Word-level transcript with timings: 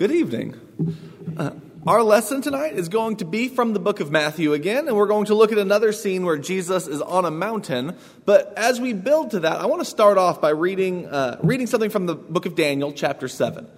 Good 0.00 0.12
evening. 0.12 0.58
Uh, 1.36 1.50
our 1.86 2.02
lesson 2.02 2.40
tonight 2.40 2.72
is 2.72 2.88
going 2.88 3.16
to 3.16 3.26
be 3.26 3.48
from 3.48 3.74
the 3.74 3.78
book 3.78 4.00
of 4.00 4.10
Matthew 4.10 4.54
again, 4.54 4.88
and 4.88 4.96
we're 4.96 5.06
going 5.06 5.26
to 5.26 5.34
look 5.34 5.52
at 5.52 5.58
another 5.58 5.92
scene 5.92 6.24
where 6.24 6.38
Jesus 6.38 6.86
is 6.86 7.02
on 7.02 7.26
a 7.26 7.30
mountain. 7.30 7.98
But 8.24 8.54
as 8.56 8.80
we 8.80 8.94
build 8.94 9.32
to 9.32 9.40
that, 9.40 9.60
I 9.60 9.66
want 9.66 9.82
to 9.82 9.84
start 9.84 10.16
off 10.16 10.40
by 10.40 10.52
reading, 10.52 11.04
uh, 11.04 11.38
reading 11.42 11.66
something 11.66 11.90
from 11.90 12.06
the 12.06 12.14
book 12.14 12.46
of 12.46 12.54
Daniel, 12.54 12.94
chapter 12.94 13.28
7. 13.28 13.68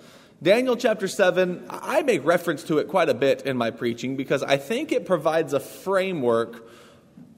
Daniel 0.40 0.76
chapter 0.76 1.08
7, 1.08 1.66
I 1.68 2.02
make 2.02 2.24
reference 2.24 2.62
to 2.64 2.78
it 2.78 2.86
quite 2.86 3.08
a 3.08 3.14
bit 3.14 3.42
in 3.42 3.56
my 3.56 3.72
preaching 3.72 4.14
because 4.14 4.44
I 4.44 4.58
think 4.58 4.92
it 4.92 5.04
provides 5.04 5.54
a 5.54 5.58
framework 5.58 6.68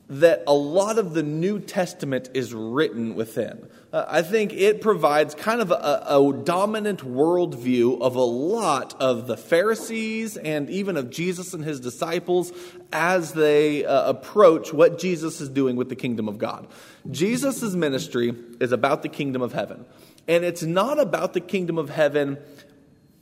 that 0.08 0.42
a 0.46 0.52
lot 0.52 0.98
of 0.98 1.14
the 1.14 1.22
New 1.22 1.58
Testament 1.58 2.28
is 2.34 2.52
written 2.52 3.14
within. 3.14 3.68
Uh, 3.90 4.04
I 4.06 4.20
think 4.22 4.52
it 4.52 4.82
provides 4.82 5.34
kind 5.34 5.62
of 5.62 5.70
a, 5.70 6.04
a, 6.06 6.32
dominant 6.44 7.00
worldview 7.00 8.00
of 8.02 8.14
a 8.14 8.22
lot 8.22 9.00
of 9.00 9.26
the 9.26 9.36
Pharisees 9.36 10.36
and 10.36 10.68
even 10.68 10.98
of 10.98 11.08
Jesus 11.10 11.54
and 11.54 11.64
his 11.64 11.80
disciples 11.80 12.52
as 12.92 13.32
they 13.32 13.86
uh, 13.86 14.10
approach 14.10 14.74
what 14.74 14.98
Jesus 14.98 15.40
is 15.40 15.48
doing 15.48 15.76
with 15.76 15.88
the 15.88 15.96
kingdom 15.96 16.28
of 16.28 16.36
God. 16.36 16.66
Jesus' 17.10 17.74
ministry 17.74 18.34
is 18.60 18.72
about 18.72 19.02
the 19.02 19.08
kingdom 19.08 19.40
of 19.40 19.52
heaven. 19.52 19.86
And 20.28 20.44
it's 20.44 20.62
not 20.62 20.98
about 20.98 21.32
the 21.32 21.40
kingdom 21.40 21.78
of 21.78 21.90
heaven 21.90 22.38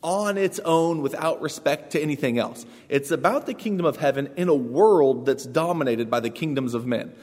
on 0.03 0.37
its 0.37 0.59
own 0.61 1.01
without 1.01 1.41
respect 1.41 1.93
to 1.93 2.01
anything 2.01 2.39
else. 2.39 2.67
It's 2.89 3.11
about 3.11 3.47
the 3.47 3.55
kingdom 3.55 3.87
of 3.87 3.97
heaven 3.97 4.31
in 4.37 4.49
a 4.49 4.55
world 4.55 5.27
that's 5.27 5.45
dominated 5.45 6.11
by 6.11 6.21
the 6.21 6.31
kingdoms 6.31 6.75
of 6.75 6.87
men 6.87 7.15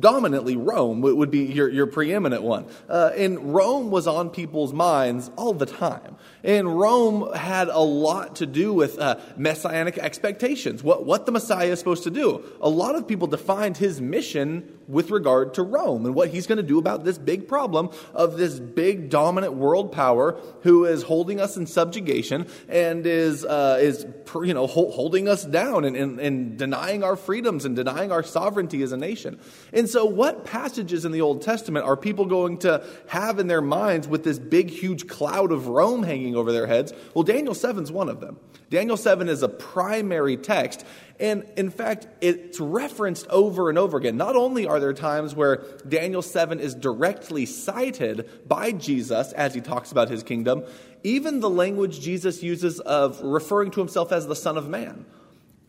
dominantly 0.00 0.56
Rome 0.56 1.00
would 1.00 1.30
be 1.30 1.44
your, 1.44 1.68
your 1.68 1.86
preeminent 1.86 2.42
one. 2.42 2.66
Uh, 2.88 3.12
and 3.16 3.54
Rome 3.54 3.90
was 3.90 4.06
on 4.06 4.30
people's 4.30 4.72
minds 4.72 5.30
all 5.36 5.52
the 5.52 5.66
time. 5.66 6.16
And 6.42 6.78
Rome 6.78 7.32
had 7.34 7.68
a 7.68 7.78
lot 7.78 8.36
to 8.36 8.46
do 8.46 8.72
with 8.72 8.98
uh, 8.98 9.18
messianic 9.36 9.98
expectations, 9.98 10.82
what, 10.82 11.04
what 11.04 11.26
the 11.26 11.32
Messiah 11.32 11.68
is 11.68 11.78
supposed 11.78 12.04
to 12.04 12.10
do. 12.10 12.44
A 12.60 12.68
lot 12.68 12.94
of 12.94 13.06
people 13.06 13.28
defined 13.28 13.76
his 13.76 14.00
mission 14.00 14.78
with 14.88 15.10
regard 15.10 15.54
to 15.54 15.62
Rome 15.62 16.06
and 16.06 16.14
what 16.14 16.30
he's 16.30 16.46
going 16.46 16.56
to 16.56 16.62
do 16.62 16.78
about 16.78 17.04
this 17.04 17.18
big 17.18 17.46
problem 17.46 17.90
of 18.14 18.38
this 18.38 18.58
big 18.58 19.10
dominant 19.10 19.52
world 19.52 19.92
power 19.92 20.40
who 20.62 20.86
is 20.86 21.02
holding 21.02 21.40
us 21.40 21.56
in 21.56 21.66
subjugation 21.66 22.46
and 22.68 23.06
is, 23.06 23.44
uh, 23.44 23.78
is 23.80 24.06
you 24.34 24.54
know, 24.54 24.66
holding 24.66 25.28
us 25.28 25.44
down 25.44 25.84
and, 25.84 25.94
and, 25.94 26.18
and 26.18 26.56
denying 26.56 27.04
our 27.04 27.16
freedoms 27.16 27.64
and 27.64 27.76
denying 27.76 28.10
our 28.10 28.22
sovereignty 28.22 28.82
as 28.82 28.92
a 28.92 28.96
nation. 28.96 29.27
And 29.72 29.88
so, 29.88 30.04
what 30.04 30.44
passages 30.44 31.04
in 31.04 31.12
the 31.12 31.20
Old 31.20 31.42
Testament 31.42 31.84
are 31.84 31.96
people 31.96 32.26
going 32.26 32.58
to 32.58 32.84
have 33.08 33.38
in 33.38 33.46
their 33.46 33.60
minds 33.60 34.06
with 34.08 34.24
this 34.24 34.38
big, 34.38 34.70
huge 34.70 35.06
cloud 35.06 35.52
of 35.52 35.68
Rome 35.68 36.02
hanging 36.02 36.36
over 36.36 36.52
their 36.52 36.66
heads? 36.66 36.92
Well, 37.14 37.24
Daniel 37.24 37.54
7 37.54 37.82
is 37.82 37.92
one 37.92 38.08
of 38.08 38.20
them. 38.20 38.38
Daniel 38.70 38.96
7 38.96 39.28
is 39.28 39.42
a 39.42 39.48
primary 39.48 40.36
text. 40.36 40.84
And 41.20 41.50
in 41.56 41.70
fact, 41.70 42.06
it's 42.20 42.60
referenced 42.60 43.26
over 43.28 43.68
and 43.68 43.78
over 43.78 43.96
again. 43.96 44.16
Not 44.16 44.36
only 44.36 44.66
are 44.66 44.78
there 44.78 44.92
times 44.92 45.34
where 45.34 45.64
Daniel 45.88 46.22
7 46.22 46.60
is 46.60 46.74
directly 46.74 47.46
cited 47.46 48.48
by 48.48 48.72
Jesus 48.72 49.32
as 49.32 49.54
he 49.54 49.60
talks 49.60 49.90
about 49.90 50.10
his 50.10 50.22
kingdom, 50.22 50.64
even 51.02 51.40
the 51.40 51.50
language 51.50 52.00
Jesus 52.00 52.42
uses 52.42 52.78
of 52.80 53.20
referring 53.22 53.70
to 53.72 53.80
himself 53.80 54.12
as 54.12 54.26
the 54.26 54.36
Son 54.36 54.56
of 54.56 54.68
Man 54.68 55.06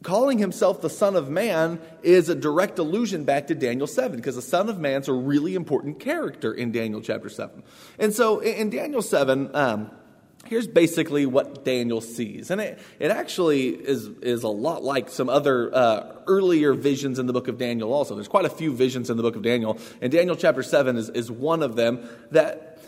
calling 0.04 0.38
himself 0.38 0.82
the 0.82 0.90
Son 0.90 1.16
of 1.16 1.30
Man 1.30 1.80
is 2.04 2.30
a 2.30 2.36
direct 2.36 2.80
allusion 2.80 3.26
back 3.26 3.48
to 3.48 3.56
Daniel 3.56 3.88
7, 3.88 4.16
because 4.16 4.36
the 4.36 4.42
Son 4.42 4.70
of 4.70 4.80
Man's 4.80 5.08
a 5.08 5.14
really 5.14 5.56
important 5.56 6.00
character 6.00 6.54
in 6.54 6.72
Daniel 6.72 7.02
chapter 7.02 7.30
7. 7.30 7.64
And 7.98 8.14
so 8.14 8.40
in 8.40 8.70
Daniel 8.70 9.02
7, 9.02 9.56
um, 9.56 9.92
here's 10.46 10.68
basically 10.68 11.26
what 11.26 11.66
Daniel 11.66 12.00
sees. 12.00 12.50
And 12.50 12.62
it, 12.62 12.80
it 12.98 13.12
actually 13.12 13.68
is, 13.70 14.08
is 14.22 14.44
a 14.44 14.50
lot 14.50 14.84
like 14.84 15.10
some 15.10 15.30
other 15.30 15.74
uh, 15.76 16.22
earlier 16.28 16.74
visions 16.74 17.20
in 17.20 17.26
the 17.26 17.34
book 17.34 17.50
of 17.50 17.58
Daniel, 17.58 17.94
also. 17.94 18.16
There's 18.16 18.30
quite 18.30 18.46
a 18.46 18.50
few 18.50 18.74
visions 18.74 19.10
in 19.10 19.18
the 19.18 19.24
book 19.24 19.36
of 19.36 19.42
Daniel, 19.42 19.78
and 20.02 20.12
Daniel 20.12 20.36
chapter 20.36 20.64
7 20.64 20.96
is, 20.96 21.10
is 21.10 21.30
one 21.30 21.62
of 21.62 21.76
them 21.76 22.08
that 22.32 22.80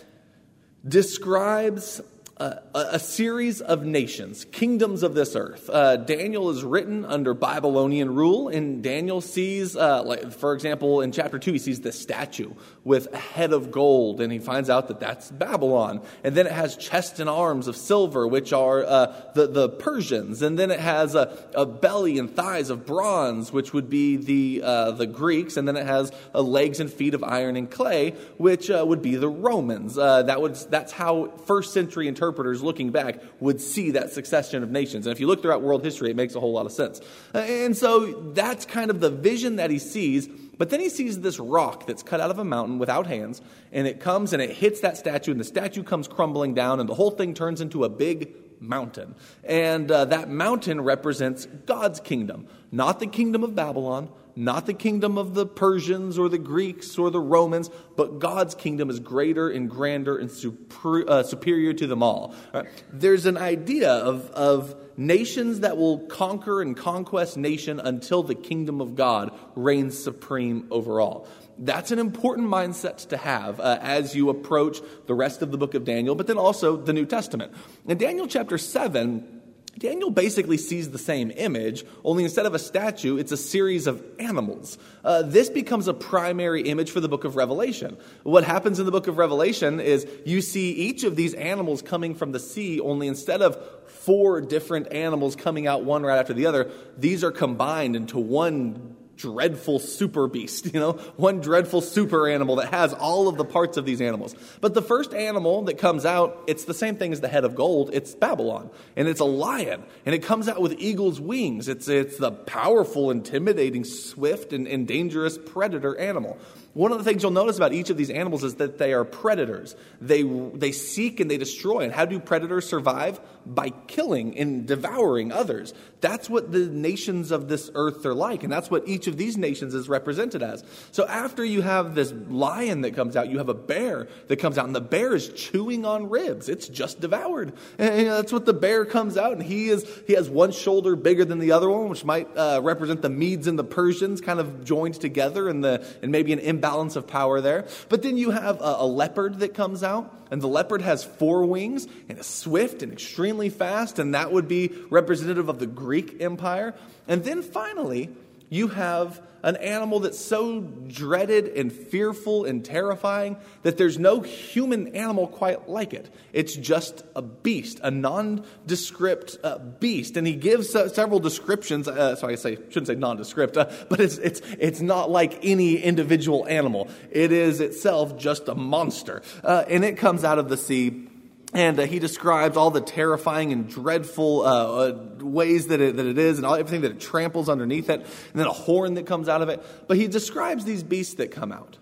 describes 0.88 2.02
a, 2.41 2.62
a, 2.94 3.00
series 3.00 3.62
of 3.62 3.85
nations, 3.85 4.46
kingdoms 4.46 5.03
of 5.03 5.13
this 5.13 5.35
earth. 5.35 5.69
Uh, 5.69 5.97
Daniel 5.97 6.50
is 6.50 6.63
written 6.63 7.06
under 7.06 7.34
Babylonian 7.34 8.16
rule, 8.16 8.50
and 8.50 8.81
Daniel 8.84 9.22
sees, 9.22 9.75
uh, 9.75 10.03
like 10.03 10.31
for 10.31 10.53
example, 10.53 11.01
in 11.01 11.12
chapter 11.12 11.38
two, 11.38 11.53
he 11.53 11.59
sees 11.59 11.81
this 11.81 12.00
statue 12.00 12.51
with 12.84 13.14
a 13.14 13.18
head 13.18 13.53
of 13.53 13.72
gold, 13.72 14.22
and 14.22 14.34
he 14.34 14.40
finds 14.40 14.69
out 14.69 14.88
that 14.88 15.00
that's 15.00 15.30
Babylon. 15.30 16.02
And 16.24 16.36
then 16.36 16.47
it 16.47 16.52
has 16.52 16.75
chest 16.75 17.19
and 17.19 17.30
arms 17.30 17.68
of 17.68 17.75
silver, 17.75 18.28
which 18.28 18.53
are 18.53 18.84
uh, 18.84 19.14
the 19.36 19.47
the 19.47 19.69
Persians, 19.69 20.42
and 20.42 20.58
then 20.58 20.72
it 20.72 20.80
has 20.80 21.16
a, 21.16 21.38
a, 21.53 21.66
belly 21.66 22.18
and 22.18 22.34
thighs 22.34 22.69
of 22.69 22.86
bronze, 22.86 23.52
which 23.52 23.74
would 23.74 23.90
be 23.90 24.18
the 24.18 24.62
uh, 24.64 24.92
the 24.92 25.08
Greeks, 25.08 25.58
and 25.58 25.68
then 25.68 25.78
it 25.78 25.86
has 25.86 26.12
uh, 26.34 26.42
legs 26.42 26.80
and 26.80 26.92
feet 26.92 27.14
of 27.14 27.24
iron 27.24 27.56
and 27.56 27.69
clay, 27.69 28.12
which 28.38 28.69
uh, 28.69 28.84
would 28.88 29.02
be 29.02 29.16
the 29.16 29.30
Romans. 29.30 29.96
that 29.96 30.42
would 30.42 30.56
that's 30.69 30.92
how 30.92 31.28
first 31.46 31.74
century 31.74 32.08
interpreters 32.08 32.22
interpreters 32.31 32.63
looking 32.63 32.92
back 32.92 33.19
would 33.40 33.62
see 33.62 33.92
that 33.92 34.12
succession 34.12 34.63
of 34.63 34.72
nations. 34.72 35.06
And 35.06 35.12
if 35.12 35.19
you 35.19 35.28
look 35.28 35.42
throughout 35.42 35.62
world 35.62 35.84
history, 35.84 36.09
it 36.09 36.16
makes 36.16 36.36
a 36.36 36.40
whole 36.40 36.53
lot 36.53 36.66
of 36.66 36.72
sense. 36.72 37.02
And 37.34 37.75
so 37.75 38.31
that's 38.34 38.66
kind 38.66 38.90
of 38.92 39.00
the 39.00 39.09
vision 39.09 39.58
that 39.58 39.69
he 39.69 39.80
sees. 39.80 40.30
But 40.57 40.69
then 40.69 40.79
he 40.79 40.89
sees 40.89 41.19
this 41.19 41.39
rock 41.39 41.88
that's 41.88 42.03
cut 42.03 42.19
out 42.22 42.29
of 42.29 42.39
a 42.39 42.44
mountain 42.44 42.78
without 42.78 43.07
hands, 43.07 43.41
and 43.72 43.88
it 43.88 44.00
comes 44.00 44.34
and 44.34 44.41
it 44.41 44.51
hits 44.51 44.81
that 44.81 44.97
statue, 44.97 45.31
and 45.31 45.39
the 45.39 45.45
statue 45.45 45.84
comes 45.84 46.07
crumbling 46.07 46.53
down, 46.53 46.79
and 46.79 46.88
the 46.88 46.95
whole 46.95 47.12
thing 47.12 47.34
turns 47.34 47.62
into 47.62 47.84
a 47.84 47.89
big 47.89 48.34
mountain. 48.62 49.16
And 49.44 49.92
uh, 49.92 50.06
that 50.06 50.30
mountain 50.30 50.82
represents 50.82 51.46
God's 51.66 52.00
kingdom, 52.00 52.48
not 52.72 53.00
the 53.00 53.08
kingdom 53.08 53.44
of 53.44 53.56
Babylon, 53.56 54.10
not 54.36 54.66
the 54.66 54.74
kingdom 54.74 55.18
of 55.18 55.34
the 55.34 55.46
Persians 55.46 56.18
or 56.18 56.30
the 56.30 56.38
Greeks 56.38 56.98
or 56.98 57.10
the 57.10 57.20
Romans, 57.20 57.70
but 57.98 58.20
God's 58.20 58.56
kingdom 58.56 58.90
is 58.90 59.00
greater 59.00 59.50
and 59.50 59.70
grander 59.70 60.18
and 60.18 60.32
super, 60.32 61.10
uh, 61.10 61.24
superior 61.24 61.74
to 61.74 61.88
them 61.88 62.02
all. 62.02 62.34
Right? 62.54 62.68
There's 62.92 63.26
an 63.26 63.38
idea 63.38 63.92
of, 63.92 64.30
of 64.32 64.76
nations 64.98 65.62
that 65.62 65.78
will 65.78 66.00
conquer 66.08 66.62
and 66.62 66.78
conquest 66.78 67.38
nation 67.38 67.80
until 67.80 68.24
the 68.24 68.36
kingdom 68.36 68.82
of 68.82 68.96
God 68.96 69.38
reigns 69.56 70.02
supreme 70.02 70.68
over 70.72 71.02
all. 71.02 71.28
That's 71.62 71.92
an 71.92 72.00
important 72.00 72.48
mindset 72.48 73.08
to 73.10 73.18
have 73.18 73.60
uh, 73.60 73.78
as 73.82 74.16
you 74.16 74.30
approach 74.30 74.80
the 75.06 75.14
rest 75.14 75.44
of 75.44 75.52
the 75.52 75.58
book 75.60 75.76
of 75.76 75.86
Daniel, 75.86 76.16
but 76.16 76.26
then 76.26 76.40
also 76.40 76.76
the 76.76 76.92
New 76.92 77.06
Testament. 77.06 77.54
In 77.88 78.00
Daniel 78.00 78.26
chapter 78.26 78.58
7, 78.58 79.42
Daniel 79.78 80.10
basically 80.10 80.58
sees 80.58 80.90
the 80.90 80.98
same 80.98 81.32
image, 81.32 81.86
only 82.04 82.24
instead 82.24 82.48
of 82.48 82.56
a 82.56 82.60
statue, 82.60 83.18
it's 83.18 83.32
a 83.32 83.38
series 83.38 83.86
of 83.86 84.04
animals. 84.18 84.80
Uh, 85.04 85.22
this 85.22 85.52
becomes 85.52 85.88
a 85.88 85.94
primary 85.94 86.64
image 86.64 86.90
for 86.90 87.00
the 87.00 87.08
book 87.08 87.26
of 87.26 87.36
Revelation. 87.36 87.96
What 88.24 88.44
happens 88.44 88.80
in 88.80 88.88
the 88.88 88.92
book 88.92 89.08
of 89.08 89.18
Revelation 89.18 89.80
is 89.80 90.08
you 90.26 90.42
see 90.42 90.72
each 90.72 91.04
of 91.04 91.16
these 91.16 91.36
animals 91.36 91.84
coming 91.84 92.16
from 92.16 92.32
the 92.32 92.40
sea, 92.40 92.80
only 92.80 93.08
instead 93.08 93.44
of 93.44 93.58
four 93.88 94.42
different 94.42 94.92
animals 94.92 95.36
coming 95.36 95.68
out 95.68 95.84
one 95.86 96.02
right 96.02 96.18
after 96.18 96.34
the 96.34 96.48
other, 96.48 96.72
these 96.98 97.24
are 97.24 97.32
combined 97.32 97.96
into 97.96 98.18
one 98.18 98.98
dreadful 99.22 99.80
super 99.80 100.28
beast, 100.28 100.66
you 100.74 100.80
know, 100.80 100.94
one 101.16 101.40
dreadful 101.40 101.82
super 101.82 102.28
animal 102.28 102.56
that 102.58 102.74
has 102.74 102.94
all 102.94 103.28
of 103.28 103.38
the 103.38 103.46
parts 103.46 103.78
of 103.78 103.86
these 103.86 104.02
animals. 104.02 104.36
But 104.59 104.74
the 104.74 104.82
first 104.82 105.14
animal 105.14 105.64
that 105.64 105.78
comes 105.78 106.06
out, 106.06 106.44
it's 106.48 106.66
the 106.66 106.74
same 106.74 106.96
thing 106.96 107.12
as 107.12 107.22
the 107.22 107.28
head 107.28 107.46
of 107.46 107.56
gold. 107.56 107.92
It's 107.94 108.16
Babylon. 108.16 108.70
And 108.96 109.08
it's 109.08 109.20
a 109.20 109.26
lion. 109.26 109.84
And 110.06 110.16
it 110.16 110.24
comes 110.24 110.48
out 110.48 110.62
with 110.62 110.74
eagle's 110.80 111.22
wings. 111.22 111.68
It's, 111.68 111.88
it's 111.88 112.18
the 112.18 112.31
powerful, 112.31 113.12
intimidating, 113.12 113.84
swift, 113.84 114.54
and, 114.54 114.68
and 114.68 114.88
dangerous 114.88 115.38
predator 115.38 115.98
animal. 115.98 116.38
One 116.74 116.94
of 116.94 116.98
the 116.98 117.04
things 117.04 117.22
you'll 117.22 117.34
notice 117.34 117.58
about 117.58 117.74
each 117.74 117.90
of 117.90 117.98
these 117.98 118.09
animals 118.09 118.46
is 118.46 118.56
that 118.56 118.78
they 118.78 118.94
are 118.94 119.04
predators. 119.04 119.76
They, 120.00 120.24
they 120.24 120.72
seek 120.72 121.20
and 121.20 121.30
they 121.30 121.38
destroy. 121.38 121.82
And 121.82 121.92
how 121.92 122.06
do 122.06 122.18
predators 122.18 122.68
survive? 122.68 123.20
By 123.46 123.72
killing 123.88 124.38
and 124.38 124.66
devouring 124.66 125.34
others. 125.34 125.74
That's 126.00 126.30
what 126.30 126.51
the 126.51 126.60
nations 126.60 127.31
of 127.31 127.50
this 127.50 127.69
earth 127.75 128.06
are 128.06 128.13
like. 128.13 128.44
And 128.44 128.51
that's 128.51 128.72
what 128.72 128.88
each 128.88 129.07
of 129.07 129.18
these 129.18 129.38
nations 129.38 129.75
is 129.75 129.90
represented 129.90 130.42
as. 130.42 130.63
So 130.92 131.06
after 131.07 131.44
you 131.44 131.62
have 131.62 131.94
this 131.94 132.13
lion 132.30 132.81
that 132.81 132.95
comes 132.95 133.18
out, 133.18 133.30
you 133.30 133.40
have 133.40 133.50
a 133.50 133.54
bear 133.54 134.07
that 134.30 134.38
comes 134.38 134.57
out. 134.57 134.66
And 134.66 134.75
the 134.75 134.81
bear 134.81 135.13
is 135.13 135.28
chewing 135.30 135.86
on 135.86 136.10
ribs. 136.10 136.48
It's 136.48 136.69
just 136.69 137.01
devoured. 137.01 137.51
And, 137.78 138.00
you 138.00 138.06
know, 138.06 138.16
that's 138.16 138.31
what 138.31 138.45
the 138.45 138.54
bear 138.54 138.86
comes 138.86 139.18
out. 139.18 139.34
And 139.34 139.44
he, 139.44 139.68
is, 139.68 139.86
he 140.07 140.13
has 140.13 140.30
one 140.30 140.54
shoulder 140.54 140.95
bigger 140.95 141.25
than 141.25 141.40
the 141.40 141.51
other 141.51 141.69
one, 141.69 141.90
which 141.90 142.06
might 142.06 142.30
uh, 142.38 142.62
represent 142.63 143.01
the 143.01 143.10
Medes 143.10 143.48
and 143.48 143.60
the 143.60 143.63
Persians 143.66 144.22
kind 144.22 144.40
of 144.40 144.63
joined 144.63 144.95
together 144.95 145.50
and, 145.50 145.63
the, 145.63 145.86
and 146.01 146.12
maybe 146.12 146.31
an 146.31 146.40
imbalance 146.62 146.96
of 146.96 147.08
power 147.08 147.42
there. 147.42 147.66
But 147.90 148.04
then 148.04 148.18
you 148.18 148.30
have 148.30 148.62
a, 148.62 148.75
a 148.80 148.86
leopard 148.86 149.40
that 149.40 149.56
comes 149.56 149.81
out, 149.81 150.13
and 150.30 150.42
the 150.42 150.48
leopard 150.48 150.84
has 150.84 151.04
four 151.04 151.44
wings 151.46 151.88
and 152.08 152.19
is 152.19 152.28
swift 152.28 152.84
and 152.84 152.94
extremely 152.94 153.50
fast, 153.50 153.98
and 153.98 154.13
that 154.13 154.31
would 154.31 154.48
be 154.48 154.72
representative 154.92 155.50
of 155.50 155.58
the 155.58 155.66
Greek 155.66 156.22
Empire. 156.22 156.75
And 157.08 157.24
then 157.24 157.42
finally, 157.42 158.10
you 158.51 158.68
have 158.68 159.21
an 159.44 159.56
animal 159.56 160.01
that's 160.01 160.19
so 160.19 160.59
dreaded 160.59 161.48
and 161.48 161.71
fearful 161.71 162.44
and 162.44 162.63
terrifying 162.63 163.38
that 163.63 163.77
there's 163.77 163.98
no 163.98 164.19
human 164.19 164.89
animal 164.89 165.25
quite 165.25 165.69
like 165.69 165.94
it. 165.94 166.13
It's 166.33 166.53
just 166.53 167.03
a 167.15 167.21
beast, 167.21 167.80
a 167.81 167.89
nondescript 167.89 169.38
uh, 169.42 169.57
beast. 169.57 170.18
And 170.18 170.27
he 170.27 170.36
gives 170.36 170.75
uh, 170.75 170.89
several 170.89 171.19
descriptions. 171.19 171.88
Uh, 171.88 172.15
so 172.18 172.27
I 172.27 172.36
say, 172.36 172.56
shouldn't 172.56 172.88
say 172.88 172.95
nondescript, 172.95 173.56
uh, 173.56 173.71
but 173.89 174.01
it's, 174.01 174.18
it's, 174.18 174.42
it's 174.59 174.81
not 174.81 175.09
like 175.09 175.39
any 175.44 175.77
individual 175.77 176.45
animal. 176.45 176.89
It 177.09 177.31
is 177.31 177.62
itself 177.62 178.18
just 178.18 178.50
a 178.50 178.54
monster. 178.54 179.21
Uh, 179.44 179.63
and 179.69 179.86
it 179.86 179.97
comes 179.97 180.25
out 180.25 180.39
of 180.39 180.50
the 180.50 180.57
sea 180.57 181.07
and 181.53 181.80
uh, 181.80 181.83
he 181.83 182.00
describes 182.00 182.56
all 182.56 182.71
the 182.71 182.81
terrifying 182.81 183.51
and 183.51 183.69
dreadful 183.69 184.42
uh, 184.42 184.65
uh, 184.65 185.00
ways 185.19 185.68
that 185.68 185.81
it, 185.81 185.98
that 185.98 186.06
it 186.06 186.18
is 186.18 186.38
and 186.38 186.45
all, 186.45 186.56
everything 186.56 186.81
that 186.81 186.92
it 186.92 187.00
tramples 187.00 187.50
underneath 187.50 187.89
it, 187.89 188.00
and 188.00 188.39
then 188.39 188.48
a 188.48 188.53
horn 188.53 188.94
that 188.94 189.06
comes 189.06 189.27
out 189.27 189.42
of 189.42 189.50
it. 189.50 189.62
But 189.88 189.98
he 189.98 190.07
describes 190.07 190.63
these 190.63 190.83
beasts 190.83 191.15
that 191.15 191.31
come 191.31 191.51
out. 191.51 191.77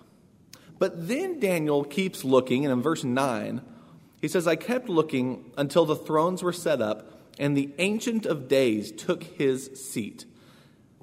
But 0.80 1.08
then 1.08 1.40
Daniel 1.40 1.84
keeps 1.84 2.24
looking, 2.24 2.66
and 2.66 2.72
in 2.72 2.82
verse 2.82 3.04
9, 3.04 3.62
he 4.22 4.28
says, 4.28 4.48
I 4.48 4.56
kept 4.56 4.90
looking 4.90 5.52
until 5.58 5.86
the 5.86 5.96
thrones 5.96 6.42
were 6.42 6.54
set 6.54 6.82
up, 6.82 7.14
and 7.38 7.56
the 7.56 7.70
Ancient 7.78 8.26
of 8.26 8.48
Days 8.48 8.92
took 8.92 9.24
his 9.24 9.70
seat. 9.92 10.26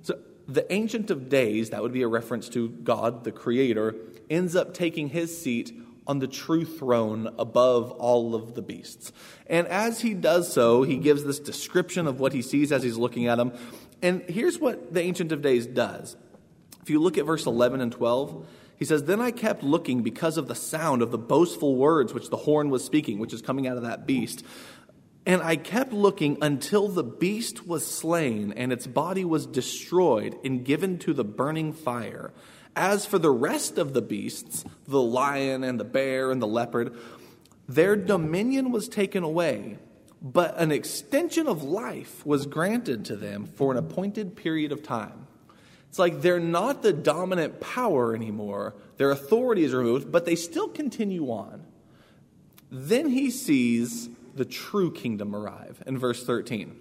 So 0.02 0.18
the 0.48 0.70
Ancient 0.72 1.10
of 1.10 1.28
Days, 1.28 1.70
that 1.70 1.82
would 1.82 1.92
be 1.92 2.02
a 2.02 2.08
reference 2.08 2.48
to 2.50 2.68
God, 2.68 3.24
the 3.24 3.32
Creator, 3.32 3.94
ends 4.28 4.56
up 4.56 4.74
taking 4.74 5.10
his 5.10 5.40
seat 5.40 5.72
on 6.06 6.18
the 6.20 6.26
true 6.26 6.64
throne 6.64 7.28
above 7.38 7.90
all 7.92 8.34
of 8.34 8.54
the 8.54 8.62
beasts. 8.62 9.12
And 9.46 9.66
as 9.66 10.00
he 10.00 10.14
does 10.14 10.52
so, 10.52 10.82
he 10.82 10.96
gives 10.96 11.24
this 11.24 11.38
description 11.38 12.06
of 12.06 12.20
what 12.20 12.32
he 12.32 12.42
sees 12.42 12.72
as 12.72 12.82
he's 12.82 12.96
looking 12.96 13.26
at 13.26 13.36
them. 13.36 13.52
And 14.02 14.22
here's 14.22 14.58
what 14.58 14.92
the 14.92 15.00
Ancient 15.00 15.32
of 15.32 15.42
Days 15.42 15.66
does. 15.66 16.16
If 16.82 16.90
you 16.90 17.00
look 17.00 17.18
at 17.18 17.26
verse 17.26 17.46
11 17.46 17.80
and 17.80 17.90
12, 17.90 18.46
he 18.76 18.84
says, 18.84 19.04
Then 19.04 19.20
I 19.20 19.30
kept 19.30 19.62
looking 19.62 20.02
because 20.02 20.36
of 20.36 20.48
the 20.48 20.54
sound 20.54 21.02
of 21.02 21.10
the 21.10 21.18
boastful 21.18 21.76
words 21.76 22.14
which 22.14 22.30
the 22.30 22.36
horn 22.36 22.70
was 22.70 22.84
speaking, 22.84 23.18
which 23.18 23.32
is 23.32 23.42
coming 23.42 23.66
out 23.66 23.76
of 23.76 23.82
that 23.82 24.06
beast. 24.06 24.44
And 25.26 25.42
I 25.42 25.56
kept 25.56 25.92
looking 25.92 26.38
until 26.40 26.86
the 26.86 27.02
beast 27.02 27.66
was 27.66 27.84
slain 27.84 28.52
and 28.52 28.72
its 28.72 28.86
body 28.86 29.24
was 29.24 29.44
destroyed 29.44 30.38
and 30.44 30.64
given 30.64 30.98
to 31.00 31.12
the 31.12 31.24
burning 31.24 31.72
fire. 31.72 32.32
As 32.76 33.04
for 33.04 33.18
the 33.18 33.30
rest 33.30 33.76
of 33.76 33.92
the 33.92 34.02
beasts, 34.02 34.64
the 34.86 35.02
lion 35.02 35.64
and 35.64 35.80
the 35.80 35.84
bear 35.84 36.30
and 36.30 36.40
the 36.40 36.46
leopard, 36.46 36.96
their 37.68 37.96
dominion 37.96 38.70
was 38.70 38.88
taken 38.88 39.24
away, 39.24 39.78
but 40.22 40.56
an 40.58 40.70
extension 40.70 41.48
of 41.48 41.64
life 41.64 42.24
was 42.24 42.46
granted 42.46 43.04
to 43.06 43.16
them 43.16 43.46
for 43.46 43.72
an 43.72 43.78
appointed 43.78 44.36
period 44.36 44.70
of 44.70 44.84
time. 44.84 45.26
It's 45.88 45.98
like 45.98 46.20
they're 46.20 46.38
not 46.38 46.82
the 46.82 46.92
dominant 46.92 47.58
power 47.58 48.14
anymore. 48.14 48.74
Their 48.98 49.10
authority 49.10 49.64
is 49.64 49.74
removed, 49.74 50.12
but 50.12 50.24
they 50.24 50.36
still 50.36 50.68
continue 50.68 51.26
on. 51.30 51.64
Then 52.70 53.08
he 53.08 53.30
sees 53.30 54.10
the 54.36 54.44
true 54.44 54.92
kingdom 54.92 55.34
arrive 55.34 55.82
in 55.86 55.98
verse 55.98 56.24
13. 56.24 56.78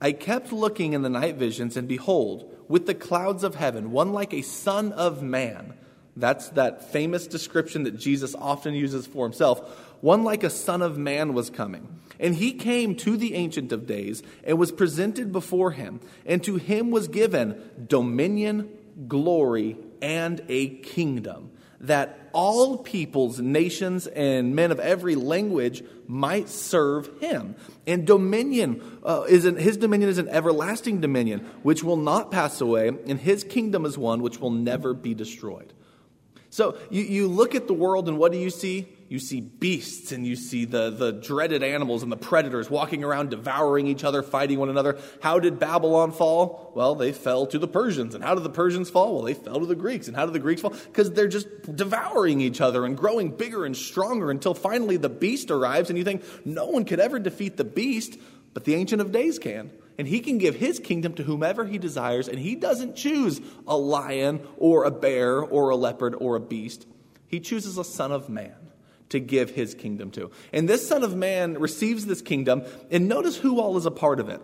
I 0.00 0.12
kept 0.12 0.52
looking 0.52 0.92
in 0.92 1.02
the 1.02 1.10
night 1.10 1.34
visions, 1.34 1.76
and 1.76 1.88
behold, 1.88 2.54
with 2.68 2.86
the 2.86 2.94
clouds 2.94 3.42
of 3.42 3.56
heaven, 3.56 3.90
one 3.90 4.12
like 4.12 4.32
a 4.32 4.42
son 4.42 4.92
of 4.92 5.22
man. 5.22 5.74
That's 6.16 6.48
that 6.50 6.90
famous 6.92 7.26
description 7.26 7.84
that 7.84 7.98
Jesus 7.98 8.34
often 8.34 8.74
uses 8.74 9.06
for 9.06 9.24
himself. 9.24 9.60
One 10.00 10.24
like 10.24 10.44
a 10.44 10.50
son 10.50 10.82
of 10.82 10.98
man 10.98 11.32
was 11.34 11.50
coming. 11.50 12.00
And 12.20 12.34
he 12.34 12.52
came 12.52 12.96
to 12.96 13.16
the 13.16 13.34
Ancient 13.34 13.72
of 13.72 13.86
Days 13.86 14.22
and 14.44 14.58
was 14.58 14.72
presented 14.72 15.32
before 15.32 15.72
him. 15.72 16.00
And 16.26 16.42
to 16.44 16.56
him 16.56 16.90
was 16.90 17.08
given 17.08 17.60
dominion, 17.86 18.68
glory, 19.06 19.76
and 20.02 20.40
a 20.48 20.68
kingdom 20.68 21.50
that 21.80 22.30
all 22.32 22.78
peoples, 22.78 23.40
nations, 23.40 24.06
and 24.08 24.54
men 24.54 24.72
of 24.72 24.80
every 24.80 25.14
language 25.14 25.82
might 26.08 26.48
serve 26.48 27.20
him. 27.20 27.54
And 27.86 28.06
dominion 28.06 28.98
uh, 29.04 29.26
is 29.28 29.44
an, 29.44 29.56
his 29.56 29.76
dominion 29.76 30.10
is 30.10 30.18
an 30.18 30.28
everlasting 30.28 31.00
dominion 31.00 31.40
which 31.62 31.84
will 31.84 31.98
not 31.98 32.30
pass 32.30 32.60
away, 32.60 32.88
and 32.88 33.20
his 33.20 33.44
kingdom 33.44 33.84
is 33.84 33.96
one 33.96 34.22
which 34.22 34.40
will 34.40 34.50
never 34.50 34.94
be 34.94 35.14
destroyed. 35.14 35.72
So 36.50 36.78
you, 36.90 37.02
you 37.02 37.28
look 37.28 37.54
at 37.54 37.66
the 37.66 37.74
world, 37.74 38.08
and 38.08 38.18
what 38.18 38.32
do 38.32 38.38
you 38.38 38.50
see? 38.50 38.88
you 39.08 39.18
see 39.18 39.40
beasts 39.40 40.12
and 40.12 40.26
you 40.26 40.36
see 40.36 40.64
the, 40.64 40.90
the 40.90 41.12
dreaded 41.12 41.62
animals 41.62 42.02
and 42.02 42.12
the 42.12 42.16
predators 42.16 42.68
walking 42.68 43.02
around 43.02 43.30
devouring 43.30 43.86
each 43.86 44.04
other, 44.04 44.22
fighting 44.22 44.58
one 44.58 44.68
another. 44.68 44.98
How 45.22 45.38
did 45.38 45.58
Babylon 45.58 46.12
fall? 46.12 46.72
Well, 46.74 46.94
they 46.94 47.12
fell 47.12 47.46
to 47.46 47.58
the 47.58 47.68
Persians. 47.68 48.14
And 48.14 48.22
how 48.22 48.34
did 48.34 48.44
the 48.44 48.50
Persians 48.50 48.90
fall? 48.90 49.14
Well, 49.14 49.22
they 49.22 49.34
fell 49.34 49.60
to 49.60 49.66
the 49.66 49.74
Greeks. 49.74 50.08
And 50.08 50.16
how 50.16 50.26
did 50.26 50.34
the 50.34 50.40
Greeks 50.40 50.60
fall? 50.60 50.70
Because 50.70 51.10
they're 51.12 51.28
just 51.28 51.48
devouring 51.74 52.40
each 52.40 52.60
other 52.60 52.84
and 52.84 52.96
growing 52.96 53.30
bigger 53.30 53.64
and 53.64 53.76
stronger 53.76 54.30
until 54.30 54.54
finally 54.54 54.98
the 54.98 55.08
beast 55.08 55.50
arrives 55.50 55.88
and 55.88 55.98
you 55.98 56.04
think 56.04 56.22
no 56.44 56.66
one 56.66 56.84
could 56.84 57.00
ever 57.00 57.18
defeat 57.18 57.56
the 57.56 57.64
beast, 57.64 58.18
but 58.52 58.64
the 58.64 58.74
Ancient 58.74 59.00
of 59.00 59.10
Days 59.10 59.38
can 59.38 59.70
and 59.98 60.06
he 60.06 60.20
can 60.20 60.38
give 60.38 60.54
his 60.54 60.78
kingdom 60.78 61.14
to 61.14 61.24
whomever 61.24 61.64
he 61.64 61.76
desires, 61.76 62.28
and 62.28 62.38
he 62.38 62.54
doesn't 62.54 62.94
choose 62.94 63.40
a 63.66 63.76
lion 63.76 64.40
or 64.56 64.84
a 64.84 64.90
bear 64.90 65.40
or 65.40 65.70
a 65.70 65.76
leopard 65.76 66.14
or 66.18 66.36
a 66.36 66.40
beast. 66.40 66.86
He 67.26 67.40
chooses 67.40 67.76
a 67.76 67.84
son 67.84 68.12
of 68.12 68.28
man 68.28 68.54
to 69.10 69.20
give 69.20 69.50
his 69.50 69.74
kingdom 69.74 70.10
to. 70.12 70.30
And 70.52 70.68
this 70.68 70.86
Son 70.86 71.02
of 71.02 71.16
Man 71.16 71.58
receives 71.58 72.06
this 72.06 72.22
kingdom, 72.22 72.64
and 72.90 73.08
notice 73.08 73.36
who 73.36 73.60
all 73.60 73.76
is 73.76 73.86
a 73.86 73.90
part 73.90 74.20
of 74.20 74.28
it. 74.28 74.40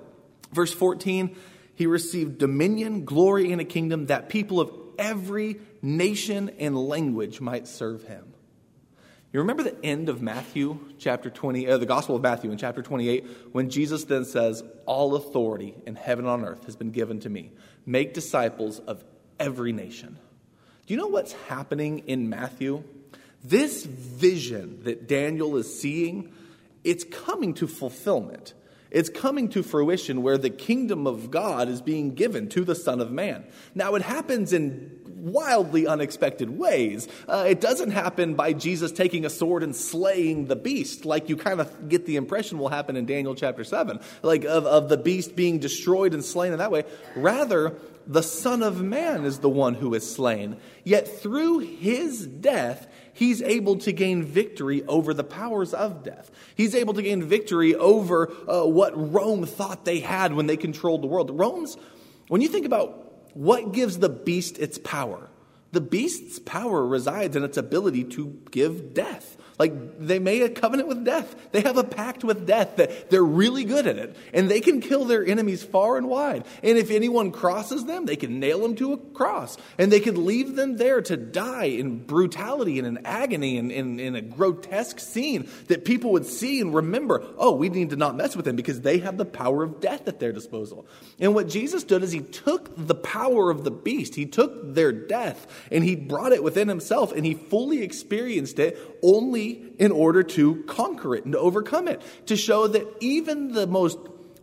Verse 0.53 0.73
14, 0.73 1.37
he 1.75 1.87
received 1.87 2.39
dominion, 2.39 3.05
glory, 3.05 3.53
and 3.53 3.61
a 3.61 3.65
kingdom 3.65 4.07
that 4.07 4.29
people 4.29 4.61
of 4.61 4.71
every 4.99 5.61
nation 5.83 6.51
and 6.59 6.77
language 6.77 7.41
might 7.41 7.67
serve 7.67 8.05
him. 8.05 8.34
You 9.35 9.41
remember 9.41 9.65
the 9.65 9.85
end 9.85 10.09
of 10.09 10.23
Matthew 10.23 10.79
chapter 10.97 11.29
20, 11.29 11.69
uh, 11.69 11.79
the 11.79 11.87
Gospel 11.87 12.15
of 12.15 12.23
Matthew 12.23 12.53
in 12.53 12.57
chapter 12.57 12.83
28, 12.83 13.27
when 13.51 13.69
Jesus 13.69 14.05
then 14.05 14.25
says, 14.25 14.63
All 14.87 15.17
authority 15.17 15.75
in 15.85 15.97
heaven 15.97 16.27
and 16.27 16.45
on 16.45 16.49
earth 16.49 16.67
has 16.67 16.77
been 16.77 16.93
given 16.93 17.19
to 17.19 17.29
me. 17.29 17.51
Make 17.85 18.15
disciples 18.15 18.79
of 18.79 19.05
every 19.41 19.73
nation. 19.73 20.19
Do 20.87 20.95
you 20.95 21.01
know 21.01 21.09
what's 21.09 21.33
happening 21.49 22.05
in 22.07 22.29
Matthew? 22.29 22.85
This 23.43 23.85
vision 23.85 24.85
that 24.85 25.09
Daniel 25.09 25.57
is 25.57 25.81
seeing, 25.81 26.33
it's 26.85 27.03
coming 27.03 27.55
to 27.55 27.67
fulfillment. 27.67 28.55
It's 28.93 29.09
coming 29.09 29.49
to 29.49 29.65
fruition 29.65 30.23
where 30.23 30.39
the 30.39 30.49
kingdom 30.49 31.09
of 31.09 31.33
God 31.33 31.69
is 31.69 31.83
being 31.83 32.15
given 32.15 32.49
to 32.51 32.63
the 32.63 32.77
Son 32.77 33.01
of 33.01 33.11
Man. 33.11 33.45
Now, 33.75 33.97
it 33.97 34.03
happens 34.03 34.53
in 34.53 35.01
wildly 35.25 35.87
unexpected 35.87 36.51
ways. 36.51 37.09
Uh, 37.27 37.47
it 37.49 37.61
doesn't 37.61 37.91
happen 37.91 38.35
by 38.35 38.53
Jesus 38.53 38.93
taking 38.93 39.25
a 39.25 39.31
sword 39.31 39.63
and 39.63 39.75
slaying 39.75 40.47
the 40.47 40.57
beast, 40.57 41.05
like 41.05 41.29
you 41.29 41.37
kind 41.37 41.61
of 41.61 41.89
get 41.89 42.07
the 42.07 42.17
impression 42.17 42.59
will 42.59 42.69
happen 42.69 42.97
in 42.97 43.07
Daniel 43.07 43.35
chapter 43.35 43.65
7, 43.65 43.99
like 44.23 44.45
of, 44.45 44.67
of 44.67 44.89
the 44.89 44.97
beast 44.97 45.35
being 45.35 45.59
destroyed 45.59 46.15
and 46.15 46.25
slain 46.25 46.53
in 46.53 46.59
that 46.59 46.71
way. 46.71 46.85
Rather, 47.17 47.77
the 48.07 48.23
Son 48.23 48.63
of 48.63 48.83
Man 48.83 49.25
is 49.25 49.39
the 49.39 49.49
one 49.49 49.75
who 49.75 49.95
is 49.95 50.15
slain. 50.15 50.59
Yet 50.85 51.09
through 51.09 51.61
his 51.61 52.27
death, 52.27 52.87
he's 53.15 53.41
able 53.41 53.79
to 53.79 53.93
gain 53.93 54.25
victory 54.25 54.85
over 54.85 55.15
the 55.15 55.25
powers 55.25 55.73
of 55.73 56.03
death. 56.03 56.31
He's 56.55 56.75
able 56.75 56.95
to 56.95 57.03
gain 57.03 57.23
victory 57.23 57.75
over 57.75 58.31
uh, 58.47 58.67
what 58.67 58.93
Rome 59.13 59.47
thought 59.47 59.87
they 59.87 60.01
had 60.01 60.35
when 60.35 60.47
they 60.47 60.59
controlled 60.59 61.03
the 61.03 61.07
world. 61.07 61.31
Rome's, 61.31 61.79
when 62.29 62.43
you 62.43 62.49
think 62.49 62.67
about 62.67 63.04
what 63.35 63.73
gives 63.73 63.99
the 63.99 64.09
beast 64.09 64.59
its 64.59 64.79
power, 64.79 65.29
the 65.73 65.81
beast's 65.81 66.39
power 66.39 66.87
resides 66.87 67.37
in 67.37 67.45
its 67.45 67.57
ability 67.57 68.05
to 68.05 68.41
give 68.51 68.95
death. 68.95 69.37
Like 69.59 70.01
they 70.01 70.19
made 70.19 70.43
a 70.43 70.49
covenant 70.49 70.89
with 70.89 71.05
death. 71.05 71.37
They 71.53 71.61
have 71.61 71.77
a 71.77 71.85
pact 71.85 72.25
with 72.25 72.45
death 72.45 72.77
that 72.77 73.11
they're 73.11 73.23
really 73.23 73.65
good 73.65 73.87
at 73.87 73.99
it. 73.99 74.17
And 74.33 74.51
they 74.51 74.61
can 74.61 74.81
kill 74.81 75.05
their 75.05 75.25
enemies 75.25 75.63
far 75.63 75.97
and 75.97 76.09
wide. 76.09 76.45
And 76.63 76.77
if 76.77 76.91
anyone 76.91 77.31
crosses 77.31 77.85
them, 77.85 78.05
they 78.07 78.17
can 78.17 78.41
nail 78.41 78.61
them 78.61 78.75
to 78.77 78.95
a 78.95 78.97
cross. 78.97 79.57
And 79.79 79.93
they 79.93 80.01
could 80.01 80.19
leave 80.19 80.57
them 80.57 80.77
there 80.77 81.01
to 81.03 81.17
die 81.17 81.67
in 81.67 81.99
brutality 81.99 82.79
and 82.79 82.87
in 82.87 83.07
agony 83.07 83.59
and 83.59 83.71
in, 83.71 84.01
in 84.01 84.17
a 84.17 84.21
grotesque 84.21 84.99
scene 84.99 85.49
that 85.69 85.85
people 85.85 86.11
would 86.13 86.27
see 86.27 86.61
and 86.61 86.75
remember, 86.75 87.25
oh, 87.39 87.55
we 87.55 87.69
need 87.69 87.91
to 87.91 87.97
not 87.97 88.17
mess 88.17 88.35
with 88.35 88.47
them 88.47 88.57
because 88.57 88.81
they 88.81 88.99
have 88.99 89.19
the 89.19 89.25
power 89.25 89.63
of 89.63 89.81
death 89.81 90.09
at 90.09 90.19
their 90.19 90.33
disposal. 90.33 90.85
And 91.21 91.33
what 91.33 91.49
Jesus 91.49 91.85
did 91.85 92.03
is 92.03 92.11
he 92.11 92.23
took 92.23 92.73
the 92.77 92.95
power 92.95 93.51
of 93.51 93.63
the 93.63 93.71
beast, 93.71 94.17
he 94.17 94.27
took 94.27 94.75
their 94.75 94.91
death, 94.91 95.47
and 95.71 95.85
he 95.85 95.95
brought 95.95 96.33
it 96.33 96.43
within 96.43 96.67
himself, 96.67 97.13
and 97.13 97.25
he 97.25 97.35
fully 97.35 97.83
experienced 97.83 98.59
it 98.59 98.99
only 99.03 99.44
in 99.79 99.93
order 99.93 100.23
to 100.23 100.63
conquer 100.65 101.15
it 101.15 101.25
and 101.25 101.33
to 101.33 101.39
overcome 101.39 101.89
it. 101.89 102.03
To 102.27 102.37
show 102.37 102.67
that 102.69 102.87
even 103.01 103.53
the 103.53 103.67
most 103.67 103.99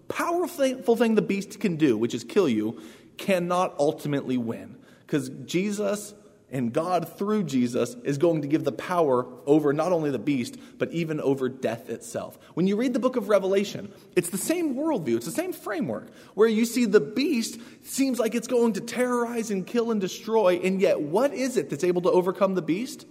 powerful 0.08 0.96
thing 0.96 1.16
the 1.16 1.22
beast 1.22 1.60
can 1.60 1.78
do, 1.78 1.98
which 1.98 2.14
is 2.14 2.24
kill 2.24 2.50
you, 2.50 2.82
cannot 3.18 3.76
ultimately 3.80 4.38
win. 4.38 4.78
Because 5.06 5.30
Jesus 5.46 6.14
And 6.54 6.74
God, 6.74 7.18
through 7.18 7.46
Jesus, 7.46 7.96
is 8.04 8.18
going 8.18 8.42
to 8.42 8.48
give 8.48 8.66
the 8.66 8.74
power 8.74 9.26
over 9.46 9.72
not 9.72 9.94
only 9.94 10.12
the 10.12 10.20
beast, 10.20 10.58
but 10.78 10.92
even 10.92 11.22
over 11.22 11.48
death 11.48 11.90
itself. 11.90 12.38
When 12.56 12.68
you 12.68 12.76
read 12.76 12.94
the 12.94 13.00
book 13.00 13.16
of 13.16 13.30
Revelation, 13.30 13.92
it's 14.18 14.30
the 14.30 14.38
same 14.38 14.76
worldview, 14.76 15.16
it's 15.16 15.26
the 15.26 15.32
same 15.32 15.54
framework, 15.54 16.10
where 16.34 16.50
you 16.50 16.66
see 16.66 16.84
the 16.84 17.00
beast 17.00 17.58
seems 17.84 18.20
like 18.20 18.36
it's 18.36 18.48
going 18.48 18.74
to 18.74 18.82
terrorize 18.82 19.50
and 19.50 19.66
kill 19.66 19.92
and 19.92 20.02
destroy, 20.02 20.60
and 20.62 20.82
yet 20.82 21.00
what 21.00 21.34
is 21.34 21.56
it 21.56 21.70
that's 21.70 21.86
able 21.86 22.02
to 22.02 22.12
overcome 22.12 22.56
the 22.56 22.62
beast? 22.62 23.06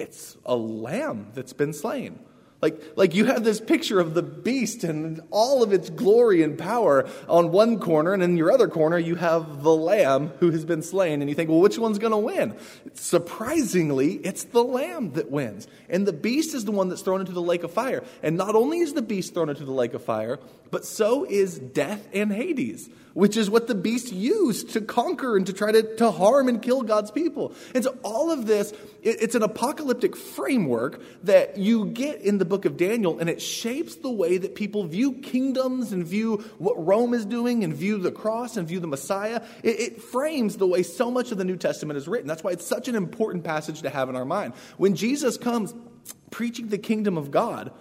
It's 0.00 0.36
a 0.46 0.56
lamb 0.56 1.28
that's 1.34 1.52
been 1.52 1.74
slain. 1.74 2.18
Like, 2.62 2.82
like 2.96 3.14
you 3.14 3.24
have 3.24 3.42
this 3.42 3.60
picture 3.60 4.00
of 4.00 4.12
the 4.12 4.22
beast 4.22 4.84
and 4.84 5.20
all 5.30 5.62
of 5.62 5.72
its 5.72 5.88
glory 5.88 6.42
and 6.42 6.58
power 6.58 7.08
on 7.28 7.52
one 7.52 7.78
corner, 7.78 8.12
and 8.12 8.22
in 8.22 8.36
your 8.36 8.52
other 8.52 8.68
corner, 8.68 8.98
you 8.98 9.14
have 9.14 9.62
the 9.62 9.74
lamb 9.74 10.28
who 10.40 10.50
has 10.50 10.64
been 10.64 10.82
slain. 10.82 11.22
And 11.22 11.28
you 11.30 11.34
think, 11.34 11.48
well, 11.48 11.60
which 11.60 11.78
one's 11.78 11.98
going 11.98 12.12
to 12.12 12.18
win? 12.18 12.56
Surprisingly, 12.94 14.14
it's 14.14 14.44
the 14.44 14.64
lamb 14.64 15.12
that 15.12 15.30
wins. 15.30 15.68
And 15.88 16.06
the 16.06 16.12
beast 16.12 16.54
is 16.54 16.64
the 16.64 16.72
one 16.72 16.88
that's 16.88 17.02
thrown 17.02 17.20
into 17.20 17.32
the 17.32 17.42
lake 17.42 17.62
of 17.62 17.72
fire. 17.72 18.04
And 18.22 18.36
not 18.36 18.54
only 18.54 18.80
is 18.80 18.92
the 18.92 19.02
beast 19.02 19.32
thrown 19.34 19.48
into 19.48 19.64
the 19.64 19.72
lake 19.72 19.94
of 19.94 20.04
fire, 20.04 20.38
but 20.70 20.84
so 20.84 21.24
is 21.24 21.58
death 21.58 22.08
and 22.12 22.32
Hades 22.32 22.90
which 23.14 23.36
is 23.36 23.50
what 23.50 23.66
the 23.66 23.74
beast 23.74 24.12
used 24.12 24.70
to 24.70 24.80
conquer 24.80 25.36
and 25.36 25.46
to 25.46 25.52
try 25.52 25.72
to, 25.72 25.96
to 25.96 26.10
harm 26.10 26.48
and 26.48 26.62
kill 26.62 26.82
God's 26.82 27.10
people. 27.10 27.54
And 27.74 27.84
so 27.84 27.96
all 28.02 28.30
of 28.30 28.46
this, 28.46 28.72
it, 29.02 29.22
it's 29.22 29.34
an 29.34 29.42
apocalyptic 29.42 30.16
framework 30.16 31.02
that 31.24 31.56
you 31.56 31.86
get 31.86 32.20
in 32.22 32.38
the 32.38 32.44
book 32.44 32.64
of 32.64 32.76
Daniel, 32.76 33.18
and 33.18 33.28
it 33.28 33.42
shapes 33.42 33.96
the 33.96 34.10
way 34.10 34.38
that 34.38 34.54
people 34.54 34.84
view 34.84 35.14
kingdoms 35.14 35.92
and 35.92 36.04
view 36.04 36.38
what 36.58 36.74
Rome 36.84 37.14
is 37.14 37.24
doing 37.24 37.64
and 37.64 37.74
view 37.74 37.98
the 37.98 38.12
cross 38.12 38.56
and 38.56 38.66
view 38.66 38.80
the 38.80 38.86
Messiah. 38.86 39.42
It, 39.62 39.80
it 39.80 40.02
frames 40.02 40.56
the 40.56 40.66
way 40.66 40.82
so 40.82 41.10
much 41.10 41.32
of 41.32 41.38
the 41.38 41.44
New 41.44 41.56
Testament 41.56 41.96
is 41.96 42.08
written. 42.08 42.28
That's 42.28 42.44
why 42.44 42.52
it's 42.52 42.66
such 42.66 42.88
an 42.88 42.94
important 42.94 43.44
passage 43.44 43.82
to 43.82 43.90
have 43.90 44.08
in 44.08 44.16
our 44.16 44.24
mind. 44.24 44.54
When 44.76 44.94
Jesus 44.94 45.36
comes 45.36 45.74
preaching 46.30 46.68
the 46.68 46.78
kingdom 46.78 47.18
of 47.18 47.30
God, 47.30 47.72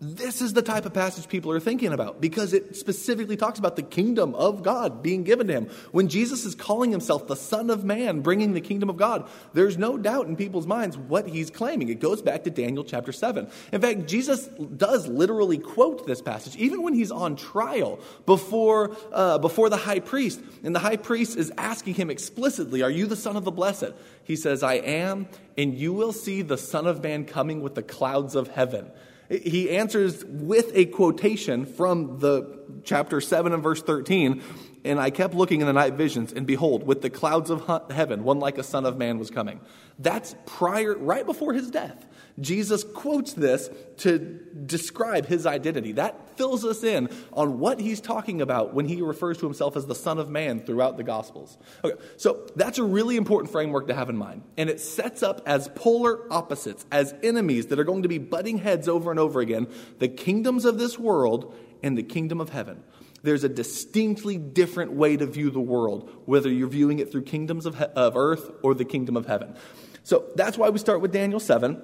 this 0.00 0.40
is 0.40 0.52
the 0.52 0.62
type 0.62 0.86
of 0.86 0.94
passage 0.94 1.28
people 1.28 1.50
are 1.50 1.58
thinking 1.58 1.92
about 1.92 2.20
because 2.20 2.52
it 2.52 2.76
specifically 2.76 3.36
talks 3.36 3.58
about 3.58 3.74
the 3.74 3.82
kingdom 3.82 4.32
of 4.36 4.62
God 4.62 5.02
being 5.02 5.24
given 5.24 5.48
to 5.48 5.52
him. 5.52 5.70
When 5.90 6.08
Jesus 6.08 6.44
is 6.44 6.54
calling 6.54 6.92
himself 6.92 7.26
the 7.26 7.34
Son 7.34 7.68
of 7.68 7.84
Man, 7.84 8.20
bringing 8.20 8.52
the 8.52 8.60
kingdom 8.60 8.90
of 8.90 8.96
God, 8.96 9.28
there's 9.54 9.76
no 9.76 9.98
doubt 9.98 10.28
in 10.28 10.36
people's 10.36 10.68
minds 10.68 10.96
what 10.96 11.26
he's 11.26 11.50
claiming. 11.50 11.88
It 11.88 11.98
goes 11.98 12.22
back 12.22 12.44
to 12.44 12.50
Daniel 12.50 12.84
chapter 12.84 13.10
7. 13.10 13.50
In 13.72 13.80
fact, 13.80 14.06
Jesus 14.06 14.46
does 14.46 15.08
literally 15.08 15.58
quote 15.58 16.06
this 16.06 16.22
passage, 16.22 16.54
even 16.54 16.82
when 16.82 16.94
he's 16.94 17.10
on 17.10 17.34
trial 17.34 17.98
before, 18.24 18.96
uh, 19.12 19.38
before 19.38 19.68
the 19.68 19.76
high 19.76 20.00
priest. 20.00 20.40
And 20.62 20.76
the 20.76 20.80
high 20.80 20.96
priest 20.96 21.36
is 21.36 21.52
asking 21.58 21.94
him 21.94 22.08
explicitly, 22.08 22.82
Are 22.82 22.90
you 22.90 23.06
the 23.06 23.16
Son 23.16 23.36
of 23.36 23.42
the 23.42 23.50
Blessed? 23.50 23.92
He 24.22 24.36
says, 24.36 24.62
I 24.62 24.74
am, 24.74 25.26
and 25.56 25.74
you 25.74 25.92
will 25.92 26.12
see 26.12 26.42
the 26.42 26.58
Son 26.58 26.86
of 26.86 27.02
Man 27.02 27.24
coming 27.24 27.62
with 27.62 27.74
the 27.74 27.82
clouds 27.82 28.36
of 28.36 28.46
heaven. 28.46 28.92
He 29.28 29.70
answers 29.70 30.24
with 30.24 30.70
a 30.74 30.86
quotation 30.86 31.66
from 31.66 32.18
the 32.18 32.58
chapter 32.84 33.20
7 33.20 33.52
and 33.52 33.62
verse 33.62 33.82
13. 33.82 34.42
And 34.84 34.98
I 34.98 35.10
kept 35.10 35.34
looking 35.34 35.60
in 35.60 35.66
the 35.66 35.72
night 35.72 35.94
visions, 35.94 36.32
and 36.32 36.46
behold, 36.46 36.86
with 36.86 37.02
the 37.02 37.10
clouds 37.10 37.50
of 37.50 37.90
heaven, 37.90 38.24
one 38.24 38.38
like 38.38 38.56
a 38.58 38.62
son 38.62 38.86
of 38.86 38.96
man 38.96 39.18
was 39.18 39.30
coming. 39.30 39.60
That's 39.98 40.34
prior, 40.46 40.96
right 40.96 41.26
before 41.26 41.52
his 41.52 41.70
death. 41.70 42.06
Jesus 42.40 42.84
quotes 42.84 43.32
this 43.32 43.68
to 43.98 44.18
describe 44.18 45.26
his 45.26 45.46
identity. 45.46 45.92
That 45.92 46.36
fills 46.36 46.64
us 46.64 46.84
in 46.84 47.08
on 47.32 47.58
what 47.58 47.80
he's 47.80 48.00
talking 48.00 48.40
about 48.40 48.74
when 48.74 48.86
he 48.86 49.02
refers 49.02 49.38
to 49.38 49.46
himself 49.46 49.76
as 49.76 49.86
the 49.86 49.94
Son 49.94 50.18
of 50.18 50.30
Man 50.30 50.60
throughout 50.60 50.96
the 50.96 51.02
Gospels. 51.02 51.58
Okay, 51.84 52.00
so 52.16 52.46
that's 52.54 52.78
a 52.78 52.84
really 52.84 53.16
important 53.16 53.50
framework 53.50 53.88
to 53.88 53.94
have 53.94 54.08
in 54.08 54.16
mind. 54.16 54.42
And 54.56 54.70
it 54.70 54.80
sets 54.80 55.22
up 55.22 55.42
as 55.46 55.68
polar 55.74 56.32
opposites, 56.32 56.86
as 56.92 57.14
enemies 57.22 57.66
that 57.66 57.78
are 57.80 57.84
going 57.84 58.02
to 58.02 58.08
be 58.08 58.18
butting 58.18 58.58
heads 58.58 58.88
over 58.88 59.10
and 59.10 59.18
over 59.18 59.40
again 59.40 59.66
the 59.98 60.08
kingdoms 60.08 60.64
of 60.64 60.78
this 60.78 60.98
world 60.98 61.54
and 61.82 61.98
the 61.98 62.02
kingdom 62.02 62.40
of 62.40 62.50
heaven. 62.50 62.82
There's 63.22 63.42
a 63.42 63.48
distinctly 63.48 64.38
different 64.38 64.92
way 64.92 65.16
to 65.16 65.26
view 65.26 65.50
the 65.50 65.60
world, 65.60 66.10
whether 66.24 66.48
you're 66.48 66.68
viewing 66.68 67.00
it 67.00 67.10
through 67.10 67.22
kingdoms 67.22 67.66
of, 67.66 67.78
he- 67.78 67.84
of 67.84 68.16
earth 68.16 68.50
or 68.62 68.74
the 68.74 68.84
kingdom 68.84 69.16
of 69.16 69.26
heaven. 69.26 69.56
So 70.04 70.30
that's 70.36 70.56
why 70.56 70.70
we 70.70 70.78
start 70.78 71.00
with 71.00 71.12
Daniel 71.12 71.40
7. 71.40 71.82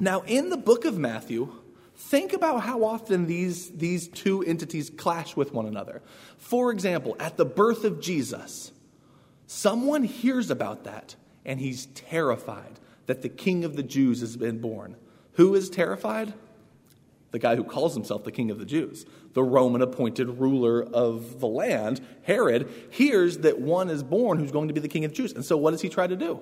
Now, 0.00 0.22
in 0.22 0.48
the 0.48 0.56
book 0.56 0.86
of 0.86 0.98
Matthew, 0.98 1.52
think 1.94 2.32
about 2.32 2.62
how 2.62 2.84
often 2.84 3.26
these, 3.26 3.70
these 3.70 4.08
two 4.08 4.42
entities 4.42 4.88
clash 4.88 5.36
with 5.36 5.52
one 5.52 5.66
another. 5.66 6.00
For 6.38 6.72
example, 6.72 7.14
at 7.20 7.36
the 7.36 7.44
birth 7.44 7.84
of 7.84 8.00
Jesus, 8.00 8.72
someone 9.46 10.04
hears 10.04 10.50
about 10.50 10.84
that 10.84 11.16
and 11.44 11.60
he's 11.60 11.86
terrified 11.86 12.80
that 13.06 13.20
the 13.20 13.28
king 13.28 13.64
of 13.64 13.76
the 13.76 13.82
Jews 13.82 14.20
has 14.20 14.36
been 14.36 14.58
born. 14.58 14.96
Who 15.32 15.54
is 15.54 15.68
terrified? 15.68 16.32
The 17.32 17.38
guy 17.38 17.56
who 17.56 17.64
calls 17.64 17.94
himself 17.94 18.24
the 18.24 18.32
king 18.32 18.50
of 18.50 18.58
the 18.58 18.64
Jews, 18.64 19.04
the 19.34 19.42
Roman 19.42 19.82
appointed 19.82 20.40
ruler 20.40 20.82
of 20.82 21.40
the 21.40 21.46
land, 21.46 22.00
Herod, 22.22 22.72
hears 22.90 23.38
that 23.38 23.60
one 23.60 23.90
is 23.90 24.02
born 24.02 24.38
who's 24.38 24.50
going 24.50 24.68
to 24.68 24.74
be 24.74 24.80
the 24.80 24.88
king 24.88 25.04
of 25.04 25.12
the 25.12 25.16
Jews. 25.16 25.32
And 25.32 25.44
so 25.44 25.56
what 25.56 25.72
does 25.72 25.82
he 25.82 25.88
try 25.88 26.06
to 26.06 26.16
do? 26.16 26.40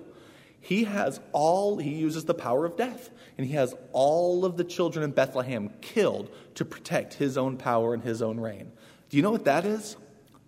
He 0.60 0.84
has 0.84 1.20
all, 1.32 1.78
he 1.78 1.94
uses 1.94 2.24
the 2.24 2.34
power 2.34 2.64
of 2.64 2.76
death, 2.76 3.10
and 3.36 3.46
he 3.46 3.54
has 3.54 3.74
all 3.92 4.44
of 4.44 4.56
the 4.56 4.64
children 4.64 5.04
in 5.04 5.12
Bethlehem 5.12 5.70
killed 5.80 6.30
to 6.54 6.64
protect 6.64 7.14
his 7.14 7.38
own 7.38 7.56
power 7.56 7.94
and 7.94 8.02
his 8.02 8.20
own 8.22 8.40
reign. 8.40 8.72
Do 9.08 9.16
you 9.16 9.22
know 9.22 9.30
what 9.30 9.44
that 9.44 9.64
is? 9.64 9.96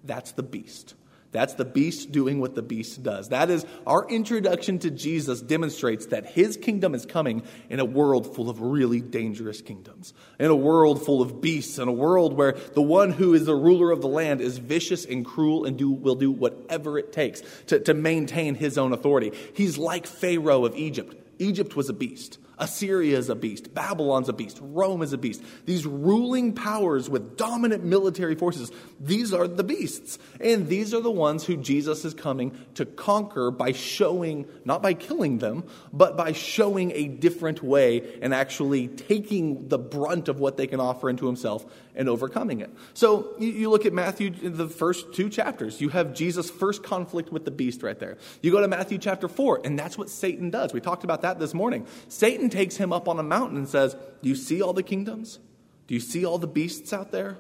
That's 0.05 0.33
the 0.33 0.43
beast. 0.43 0.95
That's 1.33 1.55
the 1.55 1.65
beast 1.65 2.11
doing 2.11 2.41
what 2.41 2.57
the 2.57 2.63
beast 2.63 3.05
does. 3.05 3.29
That 3.29 3.51
is 3.51 3.65
our 3.87 4.09
introduction 4.09 4.81
to 4.81 4.91
Jesus 4.91 5.41
demonstrates 5.41 6.07
that 6.07 6.27
his 6.27 6.57
kingdom 6.57 6.93
is 6.95 7.07
coming 7.07 7.45
in 7.69 7.79
a 7.79 7.85
world 7.85 8.35
full 8.35 8.51
of 8.51 8.61
really 8.61 9.01
dangerous 9.01 9.63
kingdoms, 9.63 10.13
in 10.41 10.47
a 10.47 10.57
world 10.57 11.05
full 11.05 11.23
of 11.23 11.41
beasts, 11.41 11.79
in 11.79 11.87
a 11.87 11.93
world 11.93 12.33
where 12.33 12.53
the 12.75 12.83
one 12.83 13.13
who 13.13 13.35
is 13.35 13.47
the 13.47 13.55
ruler 13.55 13.93
of 13.93 14.01
the 14.01 14.09
land 14.09 14.41
is 14.41 14.59
vicious 14.59 15.05
and 15.05 15.25
cruel 15.25 15.65
and 15.67 15.77
do, 15.77 15.91
will 15.91 16.17
do 16.17 16.33
whatever 16.33 16.99
it 16.99 17.13
takes 17.13 17.43
to, 17.67 17.79
to 17.79 17.95
maintain 17.95 18.57
his 18.57 18.77
own 18.77 18.93
authority. 18.93 19.33
He's 19.55 19.79
like 19.79 20.07
Pharaoh 20.07 20.65
of 20.65 20.75
Egypt. 20.75 21.15
Egypt 21.39 21.77
was 21.77 21.89
a 21.89 21.95
beast. 21.95 22.39
Assyria 22.61 23.17
is 23.17 23.31
a 23.31 23.35
beast. 23.35 23.73
Babylon's 23.75 24.29
a 24.29 24.35
beast. 24.35 24.59
Rome 24.61 25.01
is 25.01 25.15
a 25.15 25.19
beast. 25.19 25.43
These 25.65 25.87
ruling 25.87 26.53
powers 26.53 27.09
with 27.09 27.37
dominant 27.39 27.85
military 27.85 28.35
forces, 28.35 28.71
these 29.01 29.33
are 29.33 29.49
the 29.49 29.65
beasts. 29.65 30.19
And 30.41 30.69
these 30.69 30.93
are 30.93 31.01
the 31.01 31.11
ones 31.11 31.45
who 31.45 31.57
Jesus 31.57 32.05
is 32.05 32.13
coming 32.13 32.57
to 32.75 32.85
conquer 32.85 33.51
by 33.51 33.73
showing, 33.73 34.47
not 34.65 34.83
by 34.83 34.93
killing 34.93 35.39
them, 35.39 35.65
but 35.93 36.19
by 36.19 36.33
showing 36.33 36.93
a 36.93 37.09
different 37.09 37.63
way 37.63 38.19
and 38.21 38.35
actually 38.35 38.89
taking 38.89 39.69
the 39.69 39.79
brunt 39.79 40.29
of 40.29 40.39
what 40.39 40.59
they 40.59 40.67
can 40.67 40.81
offer 40.81 41.09
into 41.09 41.27
himself 41.27 41.65
and 41.95 42.09
overcoming 42.09 42.61
it. 42.61 42.71
So 42.95 43.35
you 43.39 43.71
look 43.71 43.87
at 43.87 43.93
Matthew, 43.93 44.31
the 44.31 44.69
first 44.69 45.15
two 45.15 45.31
chapters, 45.31 45.81
you 45.81 45.89
have 45.89 46.13
Jesus' 46.13 46.51
first 46.51 46.83
conflict 46.83 47.33
with 47.33 47.45
the 47.45 47.51
beast 47.51 47.83
right 47.83 47.99
there. 47.99 48.19
You 48.43 48.53
go 48.53 48.61
to 48.61 48.69
Matthew 48.69 48.99
chapter 48.99 49.29
4, 49.29 49.63
and 49.65 49.79
that's 49.79 49.97
what 49.97 50.11
Satan 50.11 50.51
does. 50.51 50.73
We 50.73 50.81
talked 50.81 51.05
about 51.05 51.23
that 51.23 51.39
this 51.39 51.55
morning. 51.55 51.87
Satan 52.09 52.50
takes 52.51 52.77
him 52.77 52.93
up 52.93 53.09
on 53.09 53.19
a 53.19 53.23
mountain 53.23 53.57
and 53.57 53.69
says, 53.69 53.95
Do 54.23 54.29
you 54.29 54.35
see 54.35 54.63
all 54.63 54.73
the 54.73 54.83
kingdoms? 54.83 55.39
Do 55.87 55.95
you 55.95 56.01
see 56.01 56.25
all 56.25 56.39
the 56.39 56.47
beasts 56.47 56.93
out 56.93 57.11
there? 57.11 57.39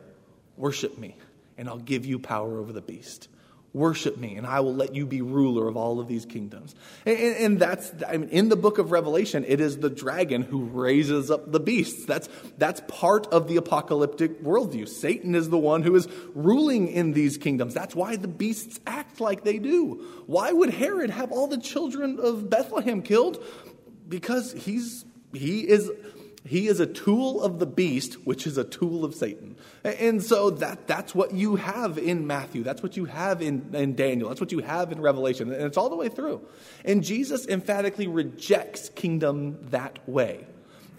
Worship 0.56 0.98
me, 0.98 1.16
and 1.56 1.68
I'll 1.68 1.78
give 1.78 2.04
you 2.04 2.18
power 2.18 2.58
over 2.58 2.72
the 2.72 2.80
beast. 2.80 3.28
Worship 3.72 4.16
me, 4.16 4.34
and 4.34 4.44
I 4.44 4.58
will 4.58 4.74
let 4.74 4.96
you 4.96 5.06
be 5.06 5.22
ruler 5.22 5.68
of 5.68 5.76
all 5.76 6.00
of 6.00 6.08
these 6.08 6.26
kingdoms. 6.26 6.74
And, 7.06 7.16
and, 7.16 7.58
that's, 7.60 7.92
I 8.08 8.16
mean, 8.16 8.28
in 8.30 8.48
the 8.48 8.56
book 8.56 8.78
of 8.78 8.90
Revelation, 8.90 9.44
it 9.46 9.60
is 9.60 9.78
the 9.78 9.88
dragon 9.88 10.42
who 10.42 10.64
raises 10.64 11.30
up 11.30 11.52
the 11.52 11.60
beasts. 11.60 12.04
That's, 12.04 12.28
that's 12.58 12.82
part 12.88 13.28
of 13.28 13.46
the 13.46 13.56
apocalyptic 13.56 14.42
worldview. 14.42 14.88
Satan 14.88 15.36
is 15.36 15.50
the 15.50 15.58
one 15.58 15.84
who 15.84 15.94
is 15.94 16.08
ruling 16.34 16.88
in 16.88 17.12
these 17.12 17.38
kingdoms. 17.38 17.72
That's 17.72 17.94
why 17.94 18.16
the 18.16 18.26
beasts 18.26 18.80
act 18.88 19.20
like 19.20 19.44
they 19.44 19.60
do. 19.60 20.04
Why 20.26 20.50
would 20.50 20.70
Herod 20.70 21.10
have 21.10 21.30
all 21.30 21.46
the 21.46 21.58
children 21.58 22.18
of 22.20 22.50
Bethlehem 22.50 23.02
killed? 23.02 23.40
Because 24.10 24.52
he's, 24.52 25.06
he 25.32 25.60
is 25.60 25.90
he 26.46 26.68
is 26.68 26.80
a 26.80 26.86
tool 26.86 27.42
of 27.42 27.58
the 27.58 27.66
beast, 27.66 28.14
which 28.26 28.46
is 28.46 28.56
a 28.56 28.64
tool 28.64 29.04
of 29.04 29.14
Satan. 29.14 29.56
And 29.84 30.22
so 30.22 30.50
that, 30.50 30.86
that's 30.86 31.14
what 31.14 31.32
you 31.32 31.56
have 31.56 31.98
in 31.98 32.26
Matthew. 32.26 32.62
That's 32.62 32.82
what 32.82 32.96
you 32.96 33.04
have 33.04 33.42
in, 33.42 33.70
in 33.74 33.94
Daniel. 33.94 34.28
That's 34.28 34.40
what 34.40 34.50
you 34.50 34.60
have 34.60 34.90
in 34.90 35.00
Revelation. 35.00 35.52
And 35.52 35.62
it's 35.62 35.76
all 35.76 35.90
the 35.90 35.96
way 35.96 36.08
through. 36.08 36.40
And 36.84 37.04
Jesus 37.04 37.46
emphatically 37.46 38.06
rejects 38.06 38.88
kingdom 38.88 39.58
that 39.70 39.98
way. 40.08 40.46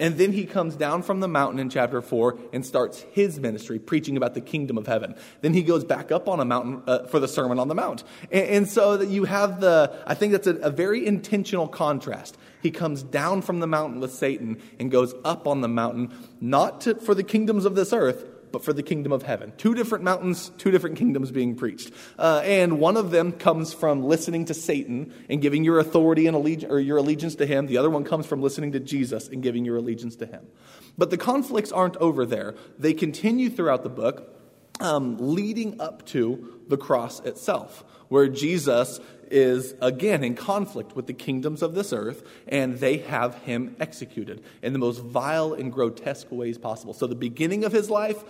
And 0.02 0.18
then 0.18 0.34
he 0.34 0.46
comes 0.46 0.76
down 0.76 1.04
from 1.04 1.20
the 1.20 1.28
mountain 1.28 1.60
in 1.60 1.70
chapter 1.70 2.02
4 2.02 2.40
and 2.52 2.66
starts 2.66 3.06
his 3.12 3.40
ministry, 3.40 3.78
preaching 3.78 4.18
about 4.18 4.34
the 4.34 4.42
kingdom 4.42 4.80
of 4.80 4.88
heaven. 4.88 5.14
Then 5.42 5.54
he 5.54 5.62
goes 5.62 5.84
back 5.84 6.12
up 6.12 6.28
on 6.28 6.40
a 6.40 6.46
mountain 6.46 6.82
uh, 6.88 7.06
for 7.06 7.20
the 7.20 7.28
Sermon 7.28 7.60
on 7.60 7.68
the 7.68 7.76
Mount. 7.76 8.04
And, 8.32 8.48
and, 8.48 8.68
so 8.68 8.98
that 8.98 9.10
you 9.10 9.26
have 9.26 9.62
the, 9.62 9.96
I 10.08 10.16
think 10.16 10.32
that's 10.32 10.48
a, 10.48 10.56
a 10.56 10.72
very 10.72 11.06
intentional 11.06 11.68
contrast. 11.68 12.36
He 12.64 12.72
comes 12.72 13.04
down 13.04 13.44
from 13.44 13.60
the 13.60 13.68
mountain 13.68 14.00
with 14.00 14.12
Satan 14.12 14.60
and 14.80 14.90
goes 14.90 15.14
up 15.24 15.46
on 15.46 15.62
the 15.62 15.68
mountain, 15.68 16.12
not 16.42 16.82
to, 16.82 16.96
for 16.96 17.14
the 17.14 17.24
kingdoms 17.24 17.66
of 17.66 17.76
this 17.76 17.94
earth, 17.94 18.26
but 18.52 18.64
for 18.64 18.74
the 18.74 18.84
kingdom 18.84 19.12
of 19.12 19.24
heaven. 19.24 19.54
Two 19.58 19.74
different 19.74 20.04
mountains, 20.04 20.52
two 20.58 20.72
different 20.72 20.98
kingdoms 20.98 21.32
being 21.32 21.56
preached. 21.56 21.92
Uh, 22.18 22.42
and 22.44 22.80
one 22.80 22.98
of 22.98 23.12
them 23.12 23.32
comes 23.32 23.74
from 23.74 24.04
listening 24.04 24.46
to 24.46 24.54
Satan 24.54 25.14
and 25.30 25.42
giving 25.42 25.64
your 25.64 25.80
authority 25.80 26.28
and 26.28 26.36
allegiance, 26.36 26.72
or 26.72 26.80
your 26.80 26.98
allegiance 26.98 27.36
to 27.36 27.46
him. 27.46 27.68
The 27.68 27.78
other 27.78 27.90
one 27.90 28.04
comes 28.04 28.26
from 28.26 28.42
listening 28.42 28.72
to 28.74 28.80
Jesus 28.80 29.28
and 29.28 29.42
giving 29.42 29.66
your 29.66 29.78
allegiance 29.78 30.16
to 30.18 30.26
him. 30.26 30.48
But 30.98 31.10
the 31.10 31.18
conflicts 31.18 31.72
aren't 31.72 31.98
over 31.98 32.26
there. 32.26 32.56
They 32.78 32.94
continue 32.94 33.50
throughout 33.50 33.84
the 33.84 33.90
book, 33.90 34.38
um, 34.80 35.18
leading 35.20 35.80
up 35.80 36.06
to 36.08 36.60
the 36.68 36.78
cross 36.78 37.20
itself, 37.22 37.84
where 38.12 38.28
Jesus 38.28 39.00
is 39.30 39.74
again 39.80 40.22
in 40.22 40.36
conflict 40.36 40.98
with 40.98 41.08
the 41.08 41.14
kingdoms 41.14 41.62
of 41.62 41.74
this 41.74 41.94
earth, 41.94 42.28
and 42.46 42.78
they 42.80 42.98
have 42.98 43.36
him 43.36 43.74
executed 43.80 44.44
in 44.62 44.74
the 44.74 44.80
most 44.80 45.00
vile 45.00 45.54
and 45.54 45.72
grotesque 45.72 46.28
ways 46.30 46.58
possible. 46.58 46.94
So, 46.94 47.08
the 47.08 47.16
beginning 47.16 47.64
of 47.64 47.72
his 47.72 47.90
life, 47.90 48.22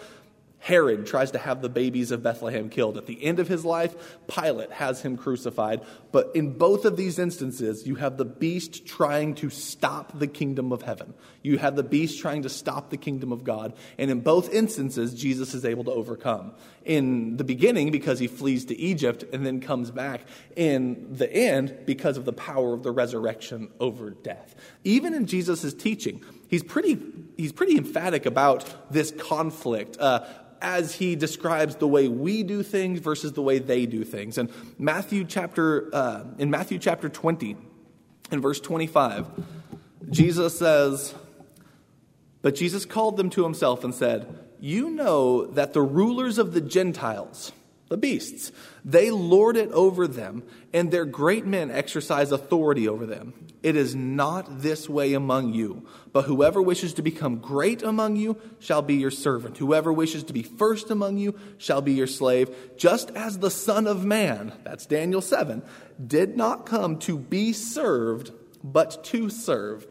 Herod 0.61 1.07
tries 1.07 1.31
to 1.31 1.39
have 1.39 1.63
the 1.63 1.69
babies 1.69 2.11
of 2.11 2.21
Bethlehem 2.21 2.69
killed. 2.69 2.95
At 2.95 3.07
the 3.07 3.23
end 3.23 3.39
of 3.39 3.47
his 3.47 3.65
life, 3.65 4.19
Pilate 4.27 4.71
has 4.71 5.01
him 5.01 5.17
crucified. 5.17 5.81
But 6.11 6.31
in 6.35 6.53
both 6.53 6.85
of 6.85 6.95
these 6.95 7.17
instances, 7.17 7.87
you 7.87 7.95
have 7.95 8.17
the 8.17 8.25
beast 8.25 8.85
trying 8.85 9.33
to 9.35 9.49
stop 9.49 10.19
the 10.19 10.27
kingdom 10.27 10.71
of 10.71 10.83
heaven. 10.83 11.15
You 11.41 11.57
have 11.57 11.75
the 11.75 11.83
beast 11.83 12.19
trying 12.19 12.43
to 12.43 12.49
stop 12.49 12.91
the 12.91 12.97
kingdom 12.97 13.31
of 13.31 13.43
God. 13.43 13.73
And 13.97 14.11
in 14.11 14.21
both 14.21 14.53
instances, 14.53 15.15
Jesus 15.15 15.55
is 15.55 15.65
able 15.65 15.83
to 15.85 15.91
overcome. 15.91 16.53
In 16.85 17.37
the 17.37 17.43
beginning, 17.43 17.91
because 17.91 18.19
he 18.19 18.27
flees 18.27 18.65
to 18.65 18.77
Egypt 18.77 19.23
and 19.33 19.43
then 19.43 19.61
comes 19.61 19.89
back. 19.89 20.21
In 20.55 21.07
the 21.11 21.31
end, 21.31 21.75
because 21.87 22.17
of 22.17 22.25
the 22.25 22.33
power 22.33 22.75
of 22.75 22.83
the 22.83 22.91
resurrection 22.91 23.71
over 23.79 24.11
death. 24.11 24.53
Even 24.83 25.15
in 25.15 25.25
Jesus' 25.25 25.73
teaching, 25.73 26.23
he's 26.49 26.61
pretty, 26.61 26.99
he's 27.35 27.51
pretty 27.51 27.77
emphatic 27.77 28.27
about 28.27 28.91
this 28.91 29.09
conflict. 29.09 29.97
Uh, 29.99 30.23
as 30.61 30.95
he 30.95 31.15
describes 31.15 31.75
the 31.75 31.87
way 31.87 32.07
we 32.07 32.43
do 32.43 32.63
things 32.63 32.99
versus 32.99 33.33
the 33.33 33.41
way 33.41 33.59
they 33.59 33.85
do 33.85 34.03
things. 34.03 34.37
And 34.37 34.51
Matthew 34.77 35.25
chapter 35.25 35.93
uh, 35.93 36.23
in 36.37 36.49
Matthew 36.49 36.77
chapter 36.77 37.09
20, 37.09 37.57
in 38.31 38.41
verse 38.41 38.59
25, 38.59 39.27
Jesus 40.09 40.57
says, 40.57 41.13
But 42.41 42.55
Jesus 42.55 42.85
called 42.85 43.17
them 43.17 43.29
to 43.31 43.43
himself 43.43 43.83
and 43.83 43.93
said, 43.93 44.27
You 44.59 44.89
know 44.89 45.45
that 45.47 45.73
the 45.73 45.81
rulers 45.81 46.37
of 46.37 46.53
the 46.53 46.61
Gentiles, 46.61 47.51
the 47.91 47.97
beasts, 47.97 48.51
they 48.83 49.11
lord 49.11 49.55
it 49.57 49.69
over 49.71 50.07
them, 50.07 50.43
and 50.73 50.89
their 50.89 51.05
great 51.05 51.45
men 51.45 51.69
exercise 51.69 52.31
authority 52.31 52.87
over 52.87 53.05
them. 53.05 53.33
It 53.61 53.75
is 53.75 53.93
not 53.93 54.61
this 54.61 54.89
way 54.89 55.13
among 55.13 55.53
you. 55.53 55.85
But 56.13 56.23
whoever 56.23 56.61
wishes 56.61 56.95
to 56.95 57.01
become 57.01 57.37
great 57.37 57.83
among 57.83 58.15
you 58.15 58.37
shall 58.59 58.81
be 58.81 58.95
your 58.95 59.11
servant. 59.11 59.57
Whoever 59.57 59.93
wishes 59.93 60.23
to 60.23 60.33
be 60.33 60.41
first 60.41 60.89
among 60.89 61.17
you 61.17 61.37
shall 61.57 61.81
be 61.81 61.93
your 61.93 62.07
slave. 62.07 62.49
Just 62.77 63.11
as 63.11 63.37
the 63.37 63.51
Son 63.51 63.85
of 63.85 64.03
Man, 64.03 64.53
that's 64.63 64.85
Daniel 64.85 65.21
7, 65.21 65.61
did 66.07 66.35
not 66.35 66.65
come 66.65 66.97
to 66.99 67.17
be 67.17 67.53
served, 67.53 68.31
but 68.63 69.03
to 69.05 69.29
serve. 69.29 69.85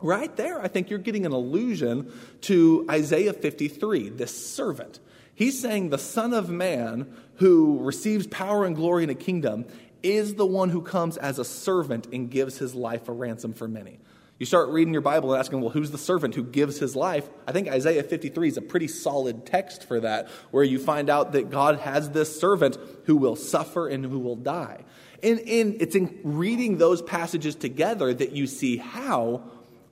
Right 0.00 0.34
there, 0.36 0.60
I 0.60 0.68
think 0.68 0.90
you're 0.90 1.00
getting 1.00 1.26
an 1.26 1.32
allusion 1.32 2.12
to 2.42 2.86
Isaiah 2.88 3.32
53, 3.32 4.10
this 4.10 4.54
servant. 4.54 5.00
He's 5.38 5.60
saying 5.60 5.90
the 5.90 5.98
Son 5.98 6.34
of 6.34 6.50
Man 6.50 7.14
who 7.36 7.78
receives 7.78 8.26
power 8.26 8.64
and 8.64 8.74
glory 8.74 9.04
in 9.04 9.10
a 9.10 9.14
kingdom 9.14 9.66
is 10.02 10.34
the 10.34 10.44
one 10.44 10.68
who 10.68 10.82
comes 10.82 11.16
as 11.16 11.38
a 11.38 11.44
servant 11.44 12.08
and 12.12 12.28
gives 12.28 12.58
his 12.58 12.74
life 12.74 13.08
a 13.08 13.12
ransom 13.12 13.52
for 13.52 13.68
many. 13.68 14.00
You 14.40 14.46
start 14.46 14.70
reading 14.70 14.92
your 14.92 15.00
Bible 15.00 15.32
and 15.32 15.38
asking, 15.38 15.60
well, 15.60 15.70
who's 15.70 15.92
the 15.92 15.98
servant 15.98 16.34
who 16.34 16.42
gives 16.42 16.80
his 16.80 16.96
life? 16.96 17.30
I 17.46 17.52
think 17.52 17.68
Isaiah 17.68 18.02
53 18.02 18.48
is 18.48 18.56
a 18.56 18.62
pretty 18.62 18.88
solid 18.88 19.46
text 19.46 19.86
for 19.86 20.00
that, 20.00 20.26
where 20.50 20.64
you 20.64 20.80
find 20.80 21.08
out 21.08 21.30
that 21.34 21.50
God 21.50 21.78
has 21.78 22.10
this 22.10 22.40
servant 22.40 22.76
who 23.04 23.16
will 23.16 23.36
suffer 23.36 23.86
and 23.86 24.04
who 24.04 24.18
will 24.18 24.34
die. 24.34 24.82
And, 25.22 25.38
and 25.38 25.80
it's 25.80 25.94
in 25.94 26.18
reading 26.24 26.78
those 26.78 27.00
passages 27.00 27.54
together 27.54 28.12
that 28.12 28.32
you 28.32 28.48
see 28.48 28.76
how 28.76 29.44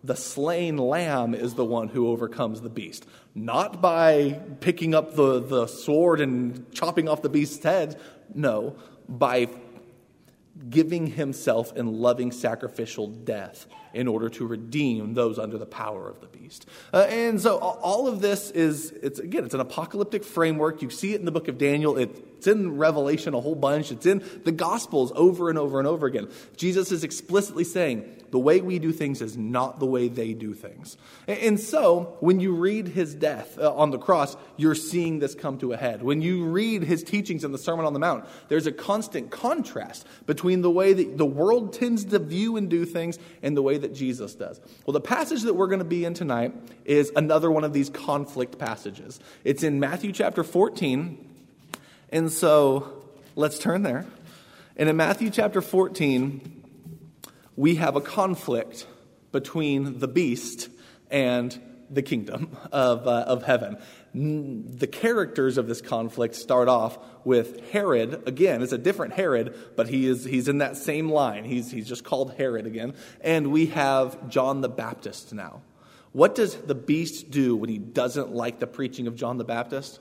the 0.07 0.17
slain 0.17 0.77
lamb 0.77 1.35
is 1.35 1.55
the 1.55 1.65
one 1.65 1.89
who 1.89 2.09
overcomes 2.09 2.61
the 2.61 2.71
beast. 2.71 3.07
Not 3.35 3.81
by 3.83 4.41
picking 4.61 4.95
up 4.95 5.17
the, 5.17 5.41
the 5.41 5.67
sword 5.67 6.21
and 6.21 6.73
chopping 6.73 7.09
off 7.09 7.23
the 7.23 7.29
beast's 7.29 7.63
head, 7.63 8.01
no, 8.33 8.77
by 9.09 9.49
giving 10.71 11.09
himself 11.09 11.77
in 11.77 12.01
loving 12.01 12.31
sacrificial 12.31 13.09
death 13.09 13.67
in 13.97 14.07
order 14.07 14.29
to 14.29 14.47
redeem 14.47 15.15
those 15.15 15.39
under 15.39 15.57
the 15.57 15.67
power 15.67 16.09
of 16.09 16.21
the 16.21 16.27
beast. 16.27 16.67
Uh, 16.93 17.07
and 17.09 17.41
so 17.41 17.57
all 17.57 18.07
of 18.07 18.21
this 18.21 18.51
is, 18.51 18.91
it's 18.91 19.19
again, 19.19 19.45
it's 19.45 19.55
an 19.55 19.61
apocalyptic 19.61 20.23
framework. 20.23 20.83
You 20.83 20.91
see 20.91 21.15
it 21.15 21.21
in 21.21 21.25
the 21.25 21.33
book 21.33 21.49
of 21.49 21.57
Daniel. 21.57 21.97
It's 21.97 22.47
in 22.47 22.77
Revelation 22.77 23.33
a 23.33 23.41
whole 23.41 23.55
bunch. 23.55 23.91
It's 23.91 24.05
in 24.05 24.23
the 24.45 24.53
Gospels 24.53 25.13
over 25.17 25.49
and 25.49 25.59
over 25.59 25.79
and 25.79 25.89
over 25.89 26.07
again. 26.07 26.29
Jesus 26.57 26.93
is 26.93 27.05
explicitly 27.05 27.65
saying, 27.65 28.05
the 28.31 28.39
way 28.39 28.61
we 28.61 28.79
do 28.79 28.93
things 28.93 29.23
is 29.23 29.37
not 29.37 29.79
the 29.79 29.87
way 29.87 30.09
they 30.09 30.33
do 30.33 30.55
things. 30.55 30.97
And 31.27 31.59
so, 31.59 32.17
when 32.21 32.41
you 32.41 32.55
read 32.55 32.89
his 32.89 33.15
death 33.15 33.59
uh, 33.59 33.73
on 33.75 33.91
the 33.91 33.99
cross, 33.99 34.37
you're 34.57 34.75
seeing 34.75 35.19
this 35.19 35.35
come 35.35 35.59
to 35.59 35.73
a 35.73 35.77
head. 35.77 36.03
When 36.03 36.23
you 36.23 36.45
read 36.45 36.83
his 36.83 37.03
teachings 37.03 37.45
in 37.45 37.53
the 37.53 37.59
Sermon 37.59 37.87
on 37.87 37.93
the 37.93 37.99
Mount, 37.99 38.27
there's 38.49 38.67
a 38.67 38.73
constant 38.73 39.31
contrast 39.31 40.07
between 40.27 40.63
the 40.63 40.71
way 40.71 40.93
that 40.93 41.17
the 41.17 41.27
world 41.27 41.73
tends 41.73 42.05
to 42.07 42.19
view 42.19 42.57
and 42.57 42.69
do 42.69 42.85
things 42.85 43.19
and 43.43 43.57
the 43.57 43.63
way 43.63 43.79
that 43.79 43.86
Jesus 43.95 44.35
does. 44.35 44.61
Well, 44.85 44.93
the 44.93 45.01
passage 45.01 45.43
that 45.43 45.55
we're 45.55 45.67
going 45.67 45.81
to 45.81 45.85
be 45.85 46.05
in 46.05 46.15
tonight 46.15 46.55
is 46.85 47.13
another 47.17 47.51
one 47.51 47.65
of 47.65 47.73
these 47.73 47.91
conflict 47.91 48.59
passages. 48.59 49.21
It's 49.45 49.63
in 49.63 49.81
Matthew 49.81 50.13
chapter 50.13 50.45
14. 50.45 51.23
And 52.11 52.31
so, 52.31 53.05
let's 53.35 53.59
turn 53.59 53.83
there. 53.83 54.07
And 54.77 54.89
in 54.89 54.97
Matthew 54.97 55.31
chapter 55.31 55.61
14, 55.61 56.65
we 57.57 57.77
have 57.77 57.97
a 57.97 58.01
conflict 58.01 58.87
between 59.33 59.99
the 59.99 60.09
beast 60.09 60.69
and 61.11 61.59
the 61.91 62.03
kingdom 62.03 62.57
of, 62.73 63.07
uh, 63.07 63.25
of 63.27 63.43
heaven. 63.43 63.79
The 64.19 64.87
characters 64.87 65.59
of 65.59 65.67
this 65.67 65.83
conflict 65.83 66.37
start 66.37 66.69
off 66.69 66.99
with 67.27 67.69
Herod. 67.71 68.23
Again, 68.27 68.63
it's 68.63 68.73
a 68.73 68.79
different 68.79 69.13
Herod, 69.13 69.55
but 69.77 69.89
he 69.89 70.07
is, 70.07 70.25
he's 70.25 70.49
in 70.49 70.59
that 70.59 70.79
same 70.79 71.11
line. 71.11 71.45
He's, 71.45 71.71
he's 71.71 71.87
just 71.87 72.03
called 72.03 72.33
Herod 72.33 72.65
again. 72.65 72.95
And 73.21 73.53
we 73.53 73.67
have 73.67 74.31
John 74.31 74.63
the 74.63 74.71
Baptist 74.71 75.35
now. 75.35 75.61
What 76.13 76.35
does 76.35 76.55
the 76.55 76.75
beast 76.75 77.31
do 77.31 77.57
when 77.57 77.69
he 77.69 77.77
doesn't 77.77 78.33
like 78.33 78.59
the 78.59 78.67
preaching 78.67 79.07
of 79.07 79.17
John 79.17 79.37
the 79.37 79.45
Baptist? 79.45 80.01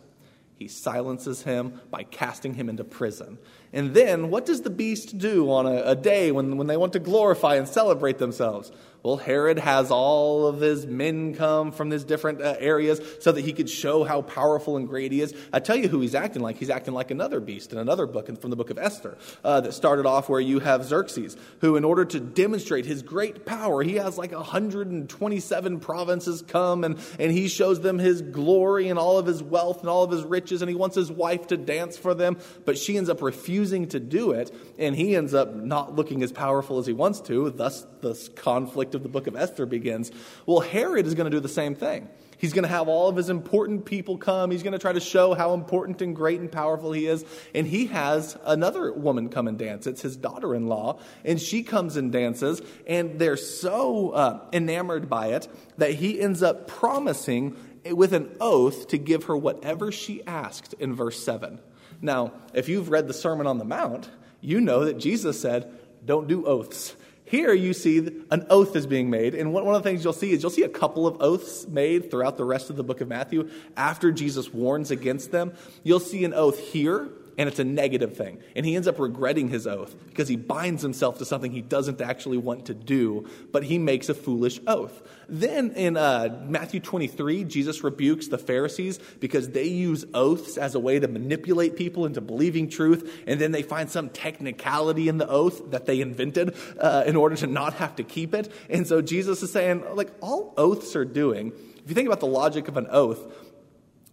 He 0.58 0.70
silences 0.70 1.42
him 1.42 1.82
by 1.92 2.04
casting 2.04 2.54
him 2.54 2.70
into 2.70 2.86
prison. 2.86 3.38
And 3.74 3.94
then, 3.94 4.30
what 4.30 4.46
does 4.46 4.62
the 4.62 4.70
beast 4.70 5.18
do 5.18 5.52
on 5.52 5.66
a, 5.66 5.82
a, 5.84 5.96
day 5.96 6.32
when, 6.32 6.58
when 6.58 6.68
they 6.68 6.78
want 6.78 6.94
to 6.94 7.00
glorify 7.00 7.56
and 7.56 7.68
celebrate 7.68 8.18
themselves? 8.18 8.72
Well, 9.06 9.18
Herod 9.18 9.60
has 9.60 9.92
all 9.92 10.48
of 10.48 10.60
his 10.60 10.88
men 10.88 11.36
come 11.36 11.72
from 11.72 11.92
his 11.92 12.04
different 12.04 12.42
uh, 12.42 12.56
areas 12.58 13.00
so 13.20 13.32
that 13.32 13.42
he 13.42 13.54
could 13.54 13.70
show 13.70 14.04
how 14.04 14.24
powerful 14.24 14.78
and 14.78 14.88
great 14.88 15.12
he 15.12 15.22
is. 15.22 15.32
I 15.54 15.60
tell 15.60 15.76
you 15.76 15.88
who 15.88 16.02
he's 16.02 16.16
acting 16.16 16.42
like. 16.42 16.58
He's 16.58 16.72
acting 16.72 16.96
like 16.96 17.12
another 17.12 17.40
beast 17.40 17.72
in 17.72 17.78
another 17.78 18.08
book 18.08 18.26
from 18.42 18.50
the 18.50 18.56
book 18.56 18.72
of 18.72 18.80
Esther 18.80 19.16
uh, 19.44 19.62
that 19.62 19.74
started 19.74 20.08
off 20.08 20.28
where 20.28 20.40
you 20.40 20.58
have 20.58 20.86
Xerxes, 20.86 21.38
who, 21.62 21.76
in 21.76 21.86
order 21.86 22.04
to 22.04 22.20
demonstrate 22.20 22.88
his 22.88 23.04
great 23.04 23.46
power, 23.46 23.84
he 23.84 23.98
has 23.98 24.18
like 24.18 24.32
127 24.32 25.80
provinces 25.82 26.42
come 26.42 26.84
and, 26.84 26.98
and 27.20 27.32
he 27.32 27.48
shows 27.48 27.82
them 27.82 28.00
his 28.00 28.24
glory 28.24 28.88
and 28.88 28.98
all 28.98 29.20
of 29.20 29.28
his 29.28 29.44
wealth 29.44 29.82
and 29.82 29.90
all 29.90 30.04
of 30.04 30.10
his 30.10 30.24
riches, 30.24 30.64
and 30.64 30.70
he 30.70 30.76
wants 30.76 30.96
his 30.96 31.12
wife 31.12 31.46
to 31.46 31.58
dance 31.58 31.96
for 31.96 32.16
them, 32.16 32.38
but 32.66 32.76
she 32.76 32.98
ends 32.98 33.12
up 33.12 33.22
refusing 33.22 33.65
to 33.66 34.00
do 34.00 34.32
it, 34.32 34.54
and 34.78 34.96
he 34.96 35.16
ends 35.16 35.34
up 35.34 35.54
not 35.54 35.96
looking 35.96 36.24
as 36.24 36.32
powerful 36.32 36.80
as 36.80 36.86
he 36.86 36.94
wants 36.94 37.22
to, 37.22 37.50
thus, 37.50 37.86
this 38.02 38.30
conflict 38.30 38.96
of 38.96 39.04
the 39.04 39.10
book 39.10 39.28
of 39.28 39.36
Esther 39.36 39.66
begins. 39.66 40.12
Well, 40.46 40.60
Herod 40.60 41.06
is 41.06 41.16
going 41.16 41.30
to 41.30 41.36
do 41.36 41.40
the 41.40 41.50
same 41.50 41.76
thing. 41.76 42.08
He's 42.38 42.54
going 42.54 42.64
to 42.64 42.70
have 42.70 42.88
all 42.88 43.08
of 43.08 43.16
his 43.16 43.30
important 43.30 43.86
people 43.86 44.18
come. 44.18 44.52
He's 44.52 44.64
going 44.64 44.74
to 44.74 44.80
try 44.80 44.94
to 44.94 45.00
show 45.00 45.34
how 45.34 45.54
important 45.54 46.02
and 46.02 46.16
great 46.16 46.40
and 46.40 46.52
powerful 46.52 46.92
he 46.92 47.08
is. 47.08 47.24
And 47.54 47.66
he 47.66 47.88
has 47.88 48.38
another 48.44 48.92
woman 48.92 49.30
come 49.30 49.48
and 49.48 49.58
dance. 49.58 49.88
It's 49.88 50.02
his 50.02 50.18
daughter 50.18 50.54
in 50.54 50.68
law. 50.68 51.00
And 51.24 51.42
she 51.42 51.64
comes 51.64 51.96
and 51.96 52.12
dances. 52.12 52.62
And 52.88 53.20
they're 53.20 53.38
so 53.38 54.12
uh, 54.12 54.46
enamored 54.52 55.10
by 55.10 55.28
it 55.28 55.48
that 55.78 55.92
he 55.92 56.20
ends 56.20 56.44
up 56.44 56.68
promising 56.68 57.56
with 57.86 58.14
an 58.14 58.36
oath 58.42 58.90
to 58.90 58.98
give 58.98 59.26
her 59.26 59.38
whatever 59.38 59.92
she 59.92 60.26
asked 60.26 60.74
in 60.80 60.94
verse 60.94 61.24
7. 61.24 61.60
Now, 62.06 62.32
if 62.54 62.70
you've 62.70 62.90
read 62.90 63.08
the 63.08 63.14
Sermon 63.14 63.48
on 63.48 63.58
the 63.58 63.66
Mount, 63.66 64.10
you 64.40 64.62
know 64.62 64.86
that 64.86 64.98
Jesus 64.98 65.40
said, 65.40 65.72
Don't 66.06 66.28
do 66.28 66.46
oaths. 66.46 66.96
Here 67.26 67.54
you 67.54 67.74
see 67.74 67.98
an 68.30 68.46
oath 68.52 68.76
is 68.76 68.86
being 68.86 69.10
made. 69.10 69.34
And 69.34 69.52
one 69.52 69.66
of 69.68 69.84
the 69.84 69.90
things 69.90 70.04
you'll 70.04 70.14
see 70.14 70.32
is 70.32 70.44
you'll 70.44 70.52
see 70.52 70.62
a 70.62 70.70
couple 70.70 71.08
of 71.08 71.22
oaths 71.22 71.68
made 71.68 72.12
throughout 72.12 72.38
the 72.38 72.46
rest 72.46 72.70
of 72.70 72.76
the 72.76 72.84
book 72.84 73.02
of 73.02 73.08
Matthew 73.08 73.50
after 73.76 74.12
Jesus 74.12 74.54
warns 74.54 74.92
against 74.92 75.32
them. 75.32 75.54
You'll 75.84 76.00
see 76.00 76.24
an 76.24 76.36
oath 76.36 76.60
here 76.60 77.10
and 77.38 77.50
it's 77.50 77.60
a 77.60 77.64
negative 77.64 78.16
thing. 78.16 78.40
And 78.56 78.66
he 78.66 78.76
ends 78.76 78.88
up 78.88 79.00
regretting 79.00 79.50
his 79.50 79.68
oath 79.68 79.96
because 80.08 80.28
he 80.28 80.36
binds 80.36 80.82
himself 80.82 81.18
to 81.20 81.26
something 81.26 81.52
he 81.52 81.62
doesn't 81.62 82.02
actually 82.02 82.38
want 82.38 82.66
to 82.68 82.74
do, 82.74 83.28
but 83.52 83.64
he 83.64 83.78
makes 83.78 84.10
a 84.10 84.14
foolish 84.14 84.60
oath. 84.68 85.02
Then 85.28 85.72
in 85.72 85.98
uh, 85.98 86.46
Matthew 86.48 86.80
23, 86.80 87.44
Jesus 87.46 87.84
rebukes 87.84 88.28
the 88.28 88.38
Pharisees 88.38 89.00
because 89.20 89.50
they 89.50 89.66
use 89.66 90.06
oaths 90.14 90.58
as 90.58 90.76
a 90.76 90.80
way 90.80 91.00
to 91.00 91.08
manipulate 91.08 91.76
people 91.76 92.06
into 92.06 92.22
believing 92.22 92.70
truth, 92.70 93.24
and 93.28 93.40
then 93.40 93.52
they 93.52 93.64
find 93.64 93.90
some 93.90 94.10
technicality 94.10 95.10
in 95.10 95.18
the 95.18 95.28
oath 95.28 95.72
that 95.72 95.86
they 95.86 96.02
invented 96.02 96.56
uh, 96.80 97.04
in 97.06 97.16
order 97.16 97.36
to 97.36 97.48
not 97.48 97.74
have 97.76 97.96
to 97.96 98.04
keep 98.04 98.34
it. 98.34 98.52
And 98.70 98.88
so 98.88 99.02
Jesus 99.02 99.42
is 99.44 99.52
saying, 99.52 99.84
like, 99.96 100.12
all 100.22 100.54
oaths 100.58 100.96
are 100.96 101.06
doing, 101.06 101.52
if 101.86 101.90
you 101.92 101.96
think 101.96 102.08
about 102.08 102.20
the 102.20 102.28
logic 102.28 102.68
of 102.68 102.78
an 102.78 102.88
oath, 102.90 103.20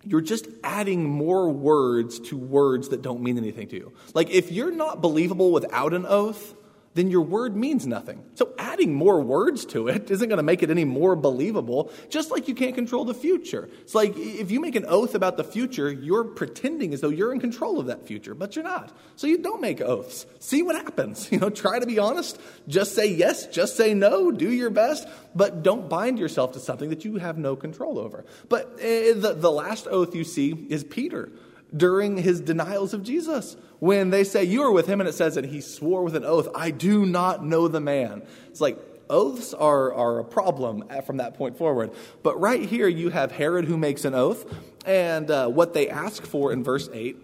you're 0.04 0.20
just 0.20 0.48
adding 0.64 1.04
more 1.04 1.48
words 1.48 2.18
to 2.18 2.36
words 2.36 2.88
that 2.88 3.02
don't 3.02 3.22
mean 3.22 3.38
anything 3.38 3.68
to 3.68 3.76
you. 3.76 3.92
Like, 4.14 4.30
if 4.30 4.50
you're 4.50 4.72
not 4.72 5.00
believable 5.00 5.52
without 5.52 5.94
an 5.94 6.06
oath, 6.06 6.54
then 6.94 7.11
your 7.11 7.22
word 7.22 7.57
means 7.57 7.87
nothing. 7.87 8.22
So 8.35 8.52
adding 8.59 8.94
more 8.94 9.20
words 9.20 9.64
to 9.66 9.88
it 9.88 10.11
isn't 10.11 10.28
going 10.28 10.37
to 10.37 10.42
make 10.42 10.62
it 10.62 10.70
any 10.70 10.85
more 10.85 11.16
believable, 11.16 11.90
just 12.11 12.31
like 12.31 12.48
you 12.48 12.55
can't 12.55 12.74
control 12.74 13.05
the 13.05 13.14
future. 13.14 13.68
It's 13.81 13.94
like 13.94 14.14
if 14.16 14.50
you 14.50 14.61
make 14.61 14.76
an 14.76 14.85
oath 14.87 15.14
about 15.14 15.37
the 15.37 15.44
future, 15.44 15.90
you're 15.90 16.24
pretending 16.24 16.92
as 16.92 17.00
though 17.00 17.09
you're 17.09 17.33
in 17.33 17.40
control 17.40 17.78
of 17.78 17.87
that 17.87 18.07
future, 18.07 18.35
but 18.35 18.55
you're 18.57 18.64
not. 18.64 18.96
So 19.16 19.26
you 19.26 19.38
don't 19.38 19.61
make 19.61 19.81
oaths. 19.81 20.26
See 20.38 20.62
what 20.62 20.76
happens. 20.76 21.31
You 21.33 21.38
know, 21.38 21.48
try 21.48 21.78
to 21.78 21.87
be 21.87 21.98
honest. 21.98 22.38
Just 22.68 22.94
say 22.94 23.07
yes, 23.07 23.46
just 23.46 23.74
say 23.74 23.94
no, 23.94 24.31
do 24.31 24.50
your 24.50 24.68
best, 24.68 25.09
but 25.35 25.62
don't 25.62 25.88
bind 25.88 26.18
yourself 26.18 26.52
to 26.52 26.61
something 26.61 26.90
that 26.90 27.07
you 27.07 27.16
have 27.16 27.38
no 27.38 27.57
control 27.57 27.98
over. 27.98 28.26
But 28.50 28.74
uh, 28.74 29.16
the, 29.16 29.35
the 29.38 29.50
last 29.50 29.87
oath 29.87 30.14
you 30.14 30.24
see 30.24 30.52
is 30.68 30.85
Peter 30.85 31.33
during 31.76 32.16
his 32.18 32.40
denials 32.40 32.94
of 32.94 33.02
Jesus. 33.02 33.56
When 33.78 34.11
they 34.11 34.24
say, 34.24 34.44
You 34.44 34.62
are 34.62 34.72
with 34.72 34.87
him, 34.87 35.00
and 35.00 35.08
it 35.08 35.14
says 35.14 35.35
that 35.35 35.46
he 35.46 35.61
swore 35.61 36.02
with 36.02 36.16
an 36.16 36.24
oath, 36.24 36.48
I 36.54 36.70
do 36.70 37.06
not 37.06 37.44
know 37.44 37.68
the 37.68 37.80
man. 37.80 38.22
It's 38.48 38.61
like, 38.61 38.78
oaths 39.11 39.52
are, 39.52 39.92
are 39.92 40.20
a 40.20 40.24
problem 40.24 40.85
from 41.04 41.18
that 41.18 41.35
point 41.35 41.58
forward. 41.58 41.92
But 42.22 42.40
right 42.40 42.62
here, 42.62 42.88
you 42.88 43.11
have 43.11 43.32
Herod 43.32 43.66
who 43.66 43.76
makes 43.76 44.04
an 44.04 44.14
oath, 44.14 44.44
and 44.87 45.30
uh, 45.30 45.48
what 45.48 45.74
they 45.74 45.88
ask 45.88 46.24
for 46.24 46.52
in 46.52 46.64
verse 46.64 46.88
8 46.92 47.16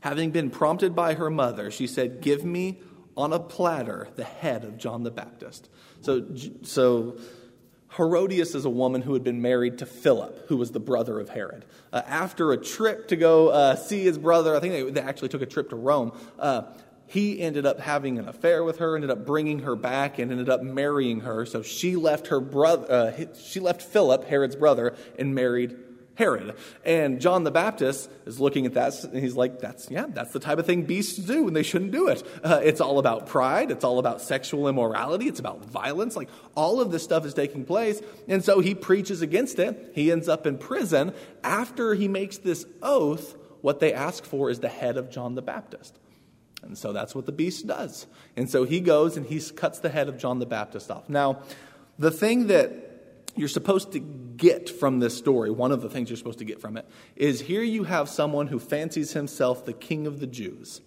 having 0.00 0.30
been 0.30 0.50
prompted 0.50 0.94
by 0.94 1.14
her 1.14 1.30
mother, 1.30 1.70
she 1.70 1.86
said, 1.86 2.20
Give 2.20 2.44
me 2.44 2.80
on 3.16 3.32
a 3.32 3.38
platter 3.38 4.08
the 4.16 4.24
head 4.24 4.64
of 4.64 4.78
John 4.78 5.02
the 5.02 5.10
Baptist. 5.10 5.68
So, 6.00 6.26
so 6.62 7.16
Herodias 7.96 8.54
is 8.54 8.64
a 8.64 8.70
woman 8.70 9.02
who 9.02 9.14
had 9.14 9.24
been 9.24 9.40
married 9.40 9.78
to 9.78 9.86
Philip, 9.86 10.48
who 10.48 10.56
was 10.56 10.72
the 10.72 10.80
brother 10.80 11.18
of 11.18 11.30
Herod. 11.30 11.64
Uh, 11.92 12.02
after 12.06 12.52
a 12.52 12.56
trip 12.56 13.08
to 13.08 13.16
go 13.16 13.48
uh, 13.48 13.76
see 13.76 14.02
his 14.02 14.18
brother, 14.18 14.54
I 14.54 14.60
think 14.60 14.72
they, 14.72 14.90
they, 14.90 15.00
actually 15.00 15.30
took 15.30 15.42
a 15.42 15.46
trip 15.46 15.70
to 15.70 15.76
Rome. 15.76 16.12
Uh, 16.38 16.62
he 17.06 17.40
ended 17.40 17.64
up 17.64 17.80
having 17.80 18.18
an 18.18 18.28
affair 18.28 18.62
with 18.62 18.78
her, 18.78 18.94
ended 18.94 19.10
up 19.10 19.24
bringing 19.24 19.60
her 19.60 19.74
back, 19.74 20.18
and 20.18 20.30
ended 20.30 20.50
up 20.50 20.62
marrying 20.62 21.20
her. 21.20 21.46
So 21.46 21.62
she 21.62 21.96
left 21.96 22.26
her 22.26 22.40
brother, 22.40 22.92
uh, 22.92 23.34
she 23.34 23.60
left 23.60 23.80
Philip, 23.80 24.24
Herod's 24.24 24.56
brother, 24.56 24.94
and 25.18 25.34
married 25.34 25.74
Herod. 26.18 26.56
And 26.84 27.20
John 27.20 27.44
the 27.44 27.52
Baptist 27.52 28.10
is 28.26 28.40
looking 28.40 28.66
at 28.66 28.74
that 28.74 29.04
and 29.04 29.22
he's 29.22 29.36
like, 29.36 29.60
that's, 29.60 29.88
yeah, 29.88 30.06
that's 30.08 30.32
the 30.32 30.40
type 30.40 30.58
of 30.58 30.66
thing 30.66 30.82
beasts 30.82 31.16
do 31.16 31.46
and 31.46 31.54
they 31.54 31.62
shouldn't 31.62 31.92
do 31.92 32.08
it. 32.08 32.26
Uh, 32.42 32.60
it's 32.60 32.80
all 32.80 32.98
about 32.98 33.28
pride. 33.28 33.70
It's 33.70 33.84
all 33.84 34.00
about 34.00 34.20
sexual 34.20 34.66
immorality. 34.66 35.28
It's 35.28 35.38
about 35.38 35.64
violence. 35.64 36.16
Like 36.16 36.28
all 36.56 36.80
of 36.80 36.90
this 36.90 37.04
stuff 37.04 37.24
is 37.24 37.34
taking 37.34 37.64
place. 37.64 38.02
And 38.26 38.44
so 38.44 38.58
he 38.58 38.74
preaches 38.74 39.22
against 39.22 39.60
it. 39.60 39.92
He 39.94 40.10
ends 40.10 40.28
up 40.28 40.44
in 40.44 40.58
prison. 40.58 41.14
After 41.44 41.94
he 41.94 42.08
makes 42.08 42.38
this 42.38 42.66
oath, 42.82 43.36
what 43.60 43.78
they 43.78 43.92
ask 43.92 44.24
for 44.24 44.50
is 44.50 44.58
the 44.58 44.68
head 44.68 44.96
of 44.96 45.10
John 45.10 45.36
the 45.36 45.42
Baptist. 45.42 46.00
And 46.62 46.76
so 46.76 46.92
that's 46.92 47.14
what 47.14 47.26
the 47.26 47.32
beast 47.32 47.68
does. 47.68 48.08
And 48.36 48.50
so 48.50 48.64
he 48.64 48.80
goes 48.80 49.16
and 49.16 49.24
he 49.24 49.40
cuts 49.40 49.78
the 49.78 49.88
head 49.88 50.08
of 50.08 50.18
John 50.18 50.40
the 50.40 50.46
Baptist 50.46 50.90
off. 50.90 51.08
Now, 51.08 51.42
the 51.96 52.10
thing 52.10 52.48
that 52.48 52.87
you're 53.38 53.48
supposed 53.48 53.92
to 53.92 54.00
get 54.00 54.68
from 54.68 55.00
this 55.00 55.16
story, 55.16 55.50
one 55.50 55.72
of 55.72 55.82
the 55.82 55.90
things 55.90 56.10
you're 56.10 56.16
supposed 56.16 56.38
to 56.38 56.44
get 56.44 56.60
from 56.60 56.76
it, 56.76 56.86
is 57.16 57.40
here 57.40 57.62
you 57.62 57.84
have 57.84 58.08
someone 58.08 58.46
who 58.46 58.58
fancies 58.58 59.12
himself 59.12 59.64
the 59.64 59.72
king 59.72 60.06
of 60.06 60.20
the 60.20 60.26
Jews, 60.26 60.80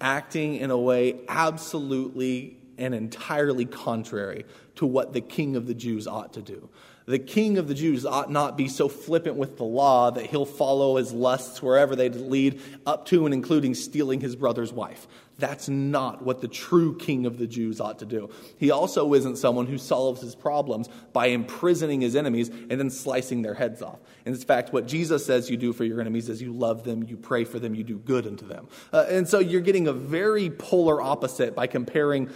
acting 0.00 0.56
in 0.56 0.70
a 0.70 0.78
way 0.78 1.20
absolutely 1.28 2.58
and 2.78 2.94
entirely 2.94 3.64
contrary 3.64 4.44
to 4.76 4.86
what 4.86 5.12
the 5.12 5.20
king 5.20 5.56
of 5.56 5.66
the 5.66 5.74
Jews 5.74 6.06
ought 6.06 6.32
to 6.34 6.42
do. 6.42 6.68
The 7.06 7.18
king 7.18 7.58
of 7.58 7.66
the 7.66 7.74
Jews 7.74 8.06
ought 8.06 8.30
not 8.30 8.56
be 8.56 8.68
so 8.68 8.88
flippant 8.88 9.36
with 9.36 9.56
the 9.56 9.64
law 9.64 10.10
that 10.10 10.26
he'll 10.26 10.46
follow 10.46 10.96
his 10.96 11.12
lusts 11.12 11.60
wherever 11.60 11.96
they 11.96 12.08
lead, 12.08 12.60
up 12.86 13.06
to 13.06 13.24
and 13.24 13.34
including 13.34 13.74
stealing 13.74 14.20
his 14.20 14.36
brother's 14.36 14.72
wife. 14.72 15.08
That's 15.42 15.68
not 15.68 16.22
what 16.22 16.40
the 16.40 16.46
true 16.46 16.96
king 16.96 17.26
of 17.26 17.36
the 17.36 17.48
Jews 17.48 17.80
ought 17.80 17.98
to 17.98 18.06
do. 18.06 18.30
He 18.58 18.70
also 18.70 19.12
isn't 19.12 19.38
someone 19.38 19.66
who 19.66 19.76
solves 19.76 20.20
his 20.20 20.36
problems 20.36 20.88
by 21.12 21.26
imprisoning 21.26 22.00
his 22.00 22.14
enemies 22.14 22.48
and 22.48 22.78
then 22.78 22.90
slicing 22.90 23.42
their 23.42 23.54
heads 23.54 23.82
off. 23.82 23.98
In 24.24 24.36
fact, 24.36 24.72
what 24.72 24.86
Jesus 24.86 25.26
says 25.26 25.50
you 25.50 25.56
do 25.56 25.72
for 25.72 25.82
your 25.82 26.00
enemies 26.00 26.28
is 26.28 26.40
you 26.40 26.52
love 26.52 26.84
them, 26.84 27.02
you 27.02 27.16
pray 27.16 27.42
for 27.42 27.58
them, 27.58 27.74
you 27.74 27.82
do 27.82 27.98
good 27.98 28.24
unto 28.24 28.46
them. 28.46 28.68
Uh, 28.92 29.06
and 29.08 29.28
so 29.28 29.40
you're 29.40 29.62
getting 29.62 29.88
a 29.88 29.92
very 29.92 30.48
polar 30.48 31.02
opposite 31.02 31.56
by 31.56 31.66
comparing 31.66 32.30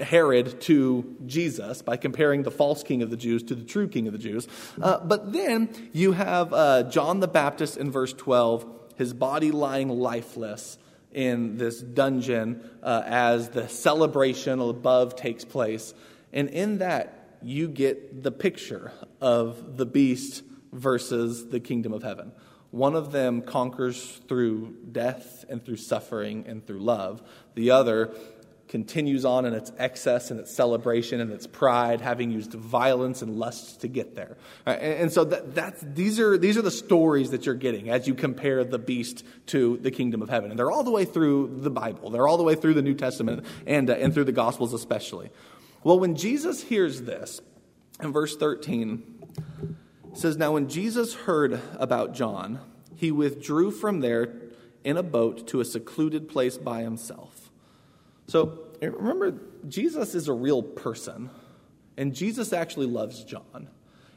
Herod 0.00 0.60
to 0.60 1.16
Jesus, 1.26 1.82
by 1.82 1.96
comparing 1.96 2.44
the 2.44 2.52
false 2.52 2.84
king 2.84 3.02
of 3.02 3.10
the 3.10 3.16
Jews 3.16 3.42
to 3.42 3.56
the 3.56 3.64
true 3.64 3.88
king 3.88 4.06
of 4.06 4.12
the 4.12 4.20
Jews. 4.20 4.46
Uh, 4.80 5.00
but 5.00 5.32
then 5.32 5.68
you 5.92 6.12
have 6.12 6.52
uh, 6.52 6.84
John 6.84 7.18
the 7.18 7.26
Baptist 7.26 7.76
in 7.76 7.90
verse 7.90 8.12
12, 8.12 8.92
his 8.94 9.12
body 9.12 9.50
lying 9.50 9.88
lifeless 9.88 10.78
in 11.14 11.56
this 11.56 11.80
dungeon 11.80 12.68
uh, 12.82 13.02
as 13.04 13.50
the 13.50 13.68
celebration 13.68 14.60
above 14.60 15.16
takes 15.16 15.44
place. 15.44 15.94
And 16.32 16.48
in 16.48 16.78
that, 16.78 17.38
you 17.42 17.68
get 17.68 18.22
the 18.22 18.32
picture 18.32 18.92
of 19.20 19.76
the 19.76 19.86
beast 19.86 20.42
versus 20.72 21.48
the 21.48 21.60
kingdom 21.60 21.92
of 21.92 22.02
heaven. 22.02 22.32
One 22.70 22.96
of 22.96 23.12
them 23.12 23.42
conquers 23.42 24.20
through 24.28 24.76
death 24.92 25.44
and 25.50 25.62
through 25.62 25.76
suffering 25.76 26.44
and 26.46 26.66
through 26.66 26.80
love. 26.80 27.22
The 27.54 27.72
other 27.72 28.14
continues 28.72 29.26
on 29.26 29.44
in 29.44 29.52
its 29.52 29.70
excess 29.76 30.30
and 30.30 30.40
its 30.40 30.50
celebration 30.50 31.20
and 31.20 31.30
its 31.30 31.46
pride, 31.46 32.00
having 32.00 32.30
used 32.30 32.54
violence 32.54 33.20
and 33.20 33.36
lust 33.38 33.82
to 33.82 33.86
get 33.86 34.16
there. 34.16 34.38
Right? 34.66 34.78
And, 34.78 35.12
so 35.12 35.24
that, 35.24 35.54
that's, 35.54 35.82
these, 35.82 36.18
are, 36.18 36.38
these 36.38 36.56
are 36.56 36.62
the 36.62 36.70
stories 36.70 37.32
that 37.32 37.44
you're 37.44 37.54
getting 37.54 37.90
as 37.90 38.08
you 38.08 38.14
compare 38.14 38.64
the 38.64 38.78
beast 38.78 39.26
to 39.48 39.76
the 39.76 39.90
kingdom 39.90 40.22
of 40.22 40.30
heaven. 40.30 40.48
And 40.48 40.58
they're 40.58 40.70
all 40.70 40.84
the 40.84 40.90
way 40.90 41.04
through 41.04 41.58
the 41.60 41.68
Bible, 41.68 42.08
they're 42.08 42.26
all 42.26 42.38
the 42.38 42.42
way 42.44 42.54
through 42.54 42.72
the 42.72 42.80
New 42.80 42.94
Testament 42.94 43.44
and, 43.66 43.90
uh, 43.90 43.92
and 43.92 44.14
through 44.14 44.24
the 44.24 44.32
Gospels 44.32 44.72
especially. 44.72 45.30
Well, 45.84 46.00
when 46.00 46.16
Jesus 46.16 46.62
hears 46.62 47.02
this, 47.02 47.42
in 48.00 48.10
verse 48.10 48.38
13, 48.38 49.02
says, 50.14 50.38
Now 50.38 50.52
when 50.52 50.70
Jesus 50.70 51.12
heard 51.12 51.60
about 51.76 52.14
John, 52.14 52.58
he 52.96 53.12
withdrew 53.12 53.70
from 53.70 54.00
there 54.00 54.32
in 54.82 54.96
a 54.96 55.02
boat 55.02 55.46
to 55.48 55.60
a 55.60 55.64
secluded 55.66 56.26
place 56.26 56.56
by 56.56 56.80
himself. 56.80 57.50
So 58.28 58.60
remember, 58.90 59.38
Jesus 59.68 60.14
is 60.14 60.28
a 60.28 60.32
real 60.32 60.62
person, 60.62 61.30
and 61.96 62.14
Jesus 62.14 62.52
actually 62.52 62.86
loves 62.86 63.24
John. 63.24 63.68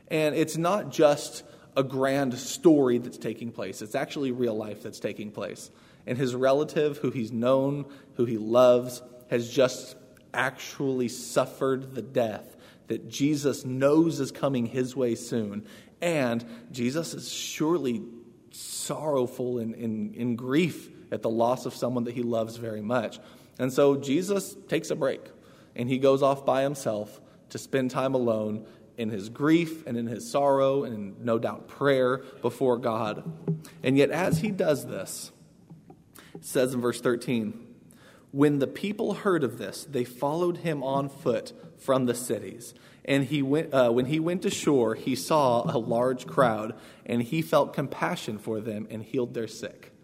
And 0.10 0.36
it's 0.36 0.58
not 0.58 0.92
just 0.92 1.44
a 1.78 1.84
grand 1.84 2.34
story 2.36 2.98
that's 3.00 3.18
taking 3.18 3.52
place, 3.52 3.82
it's 3.82 3.96
actually 3.96 4.32
real 4.32 4.56
life 4.56 4.84
that's 4.84 5.00
taking 5.00 5.32
place. 5.32 5.70
And 6.08 6.18
his 6.18 6.36
relative, 6.36 7.00
who 7.00 7.10
he's 7.10 7.32
known, 7.32 7.86
who 8.14 8.26
he 8.26 8.38
loves, 8.38 9.02
has 9.30 9.50
just 9.50 9.96
actually 10.34 11.08
suffered 11.08 11.96
the 11.96 12.02
death 12.02 12.56
that 12.88 13.10
Jesus 13.10 13.66
knows 13.66 14.20
is 14.20 14.32
coming 14.32 14.68
his 14.68 14.96
way 14.96 15.16
soon. 15.16 15.66
And 16.02 16.46
Jesus 16.72 17.14
is 17.14 17.32
surely 17.32 18.04
sorrowful 18.52 19.60
in, 19.60 19.74
in, 19.74 20.14
in 20.14 20.36
grief 20.36 20.90
at 21.12 21.22
the 21.22 21.30
loss 21.30 21.66
of 21.66 21.74
someone 21.74 22.04
that 22.06 22.14
he 22.14 22.22
loves 22.22 22.58
very 22.58 22.82
much. 22.82 23.20
And 23.60 23.72
so 23.72 23.96
Jesus 23.96 24.56
takes 24.68 24.90
a 24.90 24.96
break 24.96 25.22
and 25.76 25.90
he 25.90 25.98
goes 25.98 26.22
off 26.24 26.46
by 26.46 26.64
himself 26.64 27.22
to 27.50 27.58
spend 27.58 27.92
time 27.92 28.14
alone 28.14 28.66
in 28.98 29.10
his 29.10 29.30
grief 29.30 29.86
and 29.86 29.98
in 29.98 30.08
his 30.08 30.30
sorrow 30.30 30.84
and 30.84 31.20
no 31.24 31.38
doubt 31.38 31.68
prayer 31.68 32.18
before 32.42 32.78
God. 32.78 33.24
And 33.84 33.98
yet, 33.98 34.10
as 34.10 34.40
he 34.40 34.52
does 34.52 34.88
this, 34.88 35.32
it 36.34 36.46
says 36.46 36.74
in 36.74 36.82
verse 36.82 37.02
13, 37.02 37.66
when 38.32 38.60
the 38.60 38.68
people 38.68 39.14
heard 39.14 39.44
of 39.44 39.58
this, 39.58 39.86
they 39.86 40.04
followed 40.04 40.58
him 40.58 40.84
on 40.84 41.08
foot 41.08 41.54
from 41.78 42.06
the 42.06 42.16
cities. 42.16 42.74
And 43.06 43.24
he 43.24 43.42
went, 43.42 43.74
uh, 43.74 43.92
when 43.92 44.08
he 44.08 44.20
went 44.20 44.44
ashore, 44.44 44.96
he 44.96 45.16
saw 45.16 45.64
a 45.64 45.78
large 45.78 46.26
crowd, 46.26 46.76
and 47.06 47.22
he 47.22 47.42
felt 47.42 47.74
compassion 47.74 48.38
for 48.38 48.60
them 48.60 48.88
and 48.90 49.04
healed 49.04 49.34
their 49.34 49.48
sick. 49.48 49.95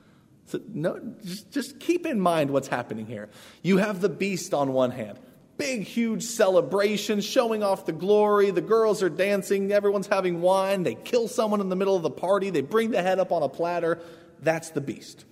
So 0.52 0.60
no, 0.68 1.00
just, 1.24 1.50
just 1.52 1.80
keep 1.80 2.06
in 2.06 2.20
mind 2.20 2.52
what's 2.52 2.68
happening 2.68 3.06
here. 3.06 3.30
You 3.62 3.78
have 3.78 4.02
the 4.02 4.10
beast 4.10 4.54
on 4.54 4.74
one 4.74 4.92
hand, 4.92 5.18
big, 5.58 5.84
huge 5.84 6.24
celebration, 6.24 7.22
showing 7.22 7.64
off 7.64 7.86
the 7.86 7.94
glory. 7.94 8.52
The 8.52 8.60
girls 8.60 9.02
are 9.02 9.10
dancing, 9.10 9.72
everyone's 9.72 10.08
having 10.08 10.42
wine. 10.42 10.84
They 10.84 10.96
kill 10.96 11.30
someone 11.30 11.62
in 11.62 11.70
the 11.70 11.78
middle 11.78 11.96
of 11.96 12.04
the 12.04 12.10
party, 12.10 12.50
they 12.50 12.60
bring 12.60 12.92
the 12.92 13.02
head 13.02 13.18
up 13.18 13.32
on 13.32 13.44
a 13.44 13.50
platter. 13.50 14.00
That's 14.42 14.72
the 14.72 14.82
beast. 14.82 15.24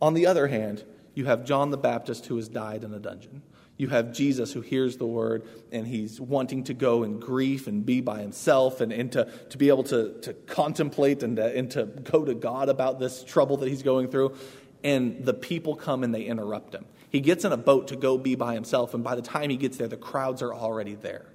On 0.00 0.14
the 0.14 0.26
other 0.26 0.46
hand, 0.46 0.82
you 1.14 1.26
have 1.26 1.44
John 1.44 1.70
the 1.70 1.76
Baptist 1.76 2.24
who 2.24 2.36
has 2.36 2.48
died 2.48 2.84
in 2.84 2.94
a 2.94 2.98
dungeon. 2.98 3.42
You 3.76 3.88
have 3.88 4.12
Jesus 4.12 4.52
who 4.52 4.60
hears 4.60 4.96
the 4.96 5.06
word 5.06 5.46
and 5.72 5.86
he's 5.86 6.20
wanting 6.20 6.64
to 6.64 6.74
go 6.74 7.02
in 7.02 7.18
grief 7.18 7.66
and 7.66 7.84
be 7.84 8.00
by 8.00 8.20
himself 8.20 8.80
and, 8.80 8.92
and 8.92 9.10
to, 9.12 9.30
to 9.50 9.58
be 9.58 9.68
able 9.68 9.84
to, 9.84 10.20
to 10.20 10.34
contemplate 10.34 11.22
and 11.22 11.36
to, 11.36 11.56
and 11.56 11.70
to 11.72 11.86
go 11.86 12.24
to 12.24 12.34
God 12.34 12.68
about 12.68 12.98
this 12.98 13.24
trouble 13.24 13.56
that 13.58 13.68
he's 13.68 13.82
going 13.82 14.08
through. 14.08 14.36
And 14.84 15.24
the 15.24 15.34
people 15.34 15.74
come 15.76 16.04
and 16.04 16.14
they 16.14 16.24
interrupt 16.24 16.74
him. 16.74 16.84
He 17.10 17.20
gets 17.20 17.44
in 17.44 17.52
a 17.52 17.56
boat 17.56 17.88
to 17.88 17.96
go 17.96 18.18
be 18.18 18.34
by 18.36 18.54
himself, 18.54 18.94
and 18.94 19.04
by 19.04 19.14
the 19.14 19.22
time 19.22 19.50
he 19.50 19.56
gets 19.56 19.76
there, 19.76 19.86
the 19.86 19.98
crowds 19.98 20.40
are 20.42 20.52
already 20.52 20.94
there. 20.94 21.26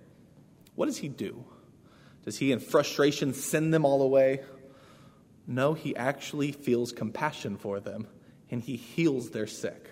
What 0.76 0.88
does 0.88 0.98
he 0.98 1.08
do? 1.08 1.46
Does 2.26 2.38
he, 2.38 2.52
in 2.52 2.60
frustration, 2.60 3.34
send 3.34 3.74
them 3.74 3.86
all 3.86 4.02
away? 4.02 4.42
No, 5.48 5.74
he 5.74 5.96
actually 5.96 6.52
feels 6.52 6.92
compassion 6.92 7.56
for 7.56 7.80
them 7.80 8.08
and 8.52 8.62
he 8.62 8.76
heals 8.76 9.30
their 9.30 9.48
sick. 9.48 9.90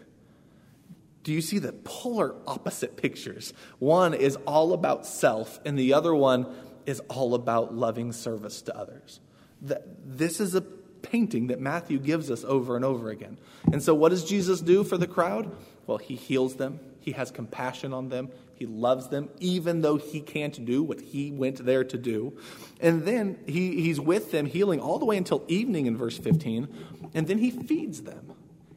Do 1.25 1.33
you 1.33 1.41
see 1.41 1.57
the 1.57 1.73
polar 1.73 2.35
opposite 2.45 2.97
pictures? 2.97 3.51
One 3.79 4.13
is 4.13 4.35
all 4.45 4.73
about 4.73 5.07
self, 5.07 5.59
and 5.65 5.77
the 5.77 5.95
other 5.95 6.13
one 6.13 6.45
is 6.85 6.99
all 7.09 7.33
about 7.33 7.73
loving 7.73 8.13
service 8.13 8.61
to 8.61 8.77
others. 8.77 9.19
This 9.59 10.39
is 10.39 10.53
a 10.53 10.61
painting 10.61 11.47
that 11.47 11.59
Matthew 11.59 11.97
gives 11.97 12.29
us 12.29 12.43
over 12.43 12.75
and 12.75 12.85
over 12.85 13.09
again. 13.09 13.39
And 13.73 13.81
so, 13.81 13.95
what 13.95 14.09
does 14.09 14.23
Jesus 14.23 14.61
do 14.61 14.83
for 14.83 14.99
the 14.99 15.07
crowd? 15.07 15.51
Well, 15.87 15.97
he 15.97 16.13
heals 16.13 16.57
them, 16.57 16.79
he 16.99 17.13
has 17.13 17.31
compassion 17.31 17.91
on 17.91 18.09
them, 18.09 18.29
he 18.53 18.67
loves 18.67 19.07
them, 19.07 19.29
even 19.39 19.81
though 19.81 19.97
he 19.97 20.21
can't 20.21 20.63
do 20.63 20.83
what 20.83 21.01
he 21.01 21.31
went 21.31 21.65
there 21.65 21.83
to 21.85 21.97
do. 21.97 22.37
And 22.79 23.03
then 23.03 23.39
he, 23.47 23.81
he's 23.81 23.99
with 23.99 24.31
them, 24.31 24.45
healing 24.45 24.79
all 24.79 24.99
the 24.99 25.05
way 25.05 25.17
until 25.17 25.43
evening 25.47 25.87
in 25.87 25.97
verse 25.97 26.19
15, 26.19 26.67
and 27.15 27.27
then 27.27 27.39
he 27.39 27.49
feeds 27.49 28.03
them 28.03 28.34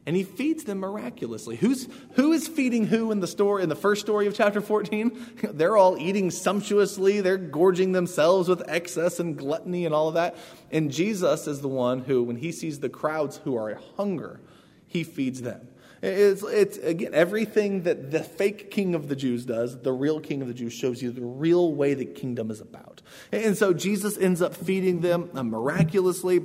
and 0.09 0.15
he 0.15 0.23
feeds 0.23 0.63
them 0.63 0.79
miraculously. 0.79 1.55
Who's, 1.55 1.87
who 2.13 2.31
is 2.31 2.47
feeding 2.47 2.87
who 2.87 3.11
in 3.11 3.19
the 3.19 3.27
story 3.27 3.61
in 3.61 3.69
the 3.69 3.75
first 3.75 4.01
story 4.01 4.25
of 4.25 4.33
chapter 4.33 4.59
14? 4.59 5.35
They're 5.53 5.77
all 5.77 5.99
eating 5.99 6.31
sumptuously, 6.31 7.21
they're 7.21 7.37
gorging 7.37 7.91
themselves 7.91 8.49
with 8.49 8.67
excess 8.67 9.19
and 9.19 9.37
gluttony 9.37 9.85
and 9.85 9.93
all 9.93 10.07
of 10.07 10.15
that. 10.15 10.35
And 10.71 10.91
Jesus 10.91 11.45
is 11.45 11.61
the 11.61 11.67
one 11.67 11.99
who, 11.99 12.23
when 12.23 12.37
he 12.37 12.51
sees 12.51 12.79
the 12.79 12.89
crowds 12.89 13.37
who 13.43 13.55
are 13.55 13.79
hunger, 13.97 14.41
he 14.87 15.03
feeds 15.03 15.43
them. 15.43 15.67
It's, 16.01 16.41
it's 16.41 16.77
again 16.77 17.13
everything 17.13 17.83
that 17.83 18.09
the 18.09 18.23
fake 18.23 18.71
king 18.71 18.95
of 18.95 19.09
the 19.09 19.15
Jews 19.15 19.45
does, 19.45 19.79
the 19.79 19.93
real 19.93 20.19
king 20.19 20.41
of 20.41 20.47
the 20.47 20.55
Jews 20.55 20.73
shows 20.73 21.03
you 21.03 21.11
the 21.11 21.21
real 21.21 21.75
way 21.75 21.93
the 21.93 22.05
kingdom 22.05 22.49
is 22.49 22.61
about. 22.61 23.03
And 23.31 23.55
so 23.55 23.73
Jesus 23.73 24.17
ends 24.17 24.41
up 24.41 24.55
feeding 24.55 25.01
them 25.01 25.29
uh, 25.35 25.43
miraculously 25.43 26.41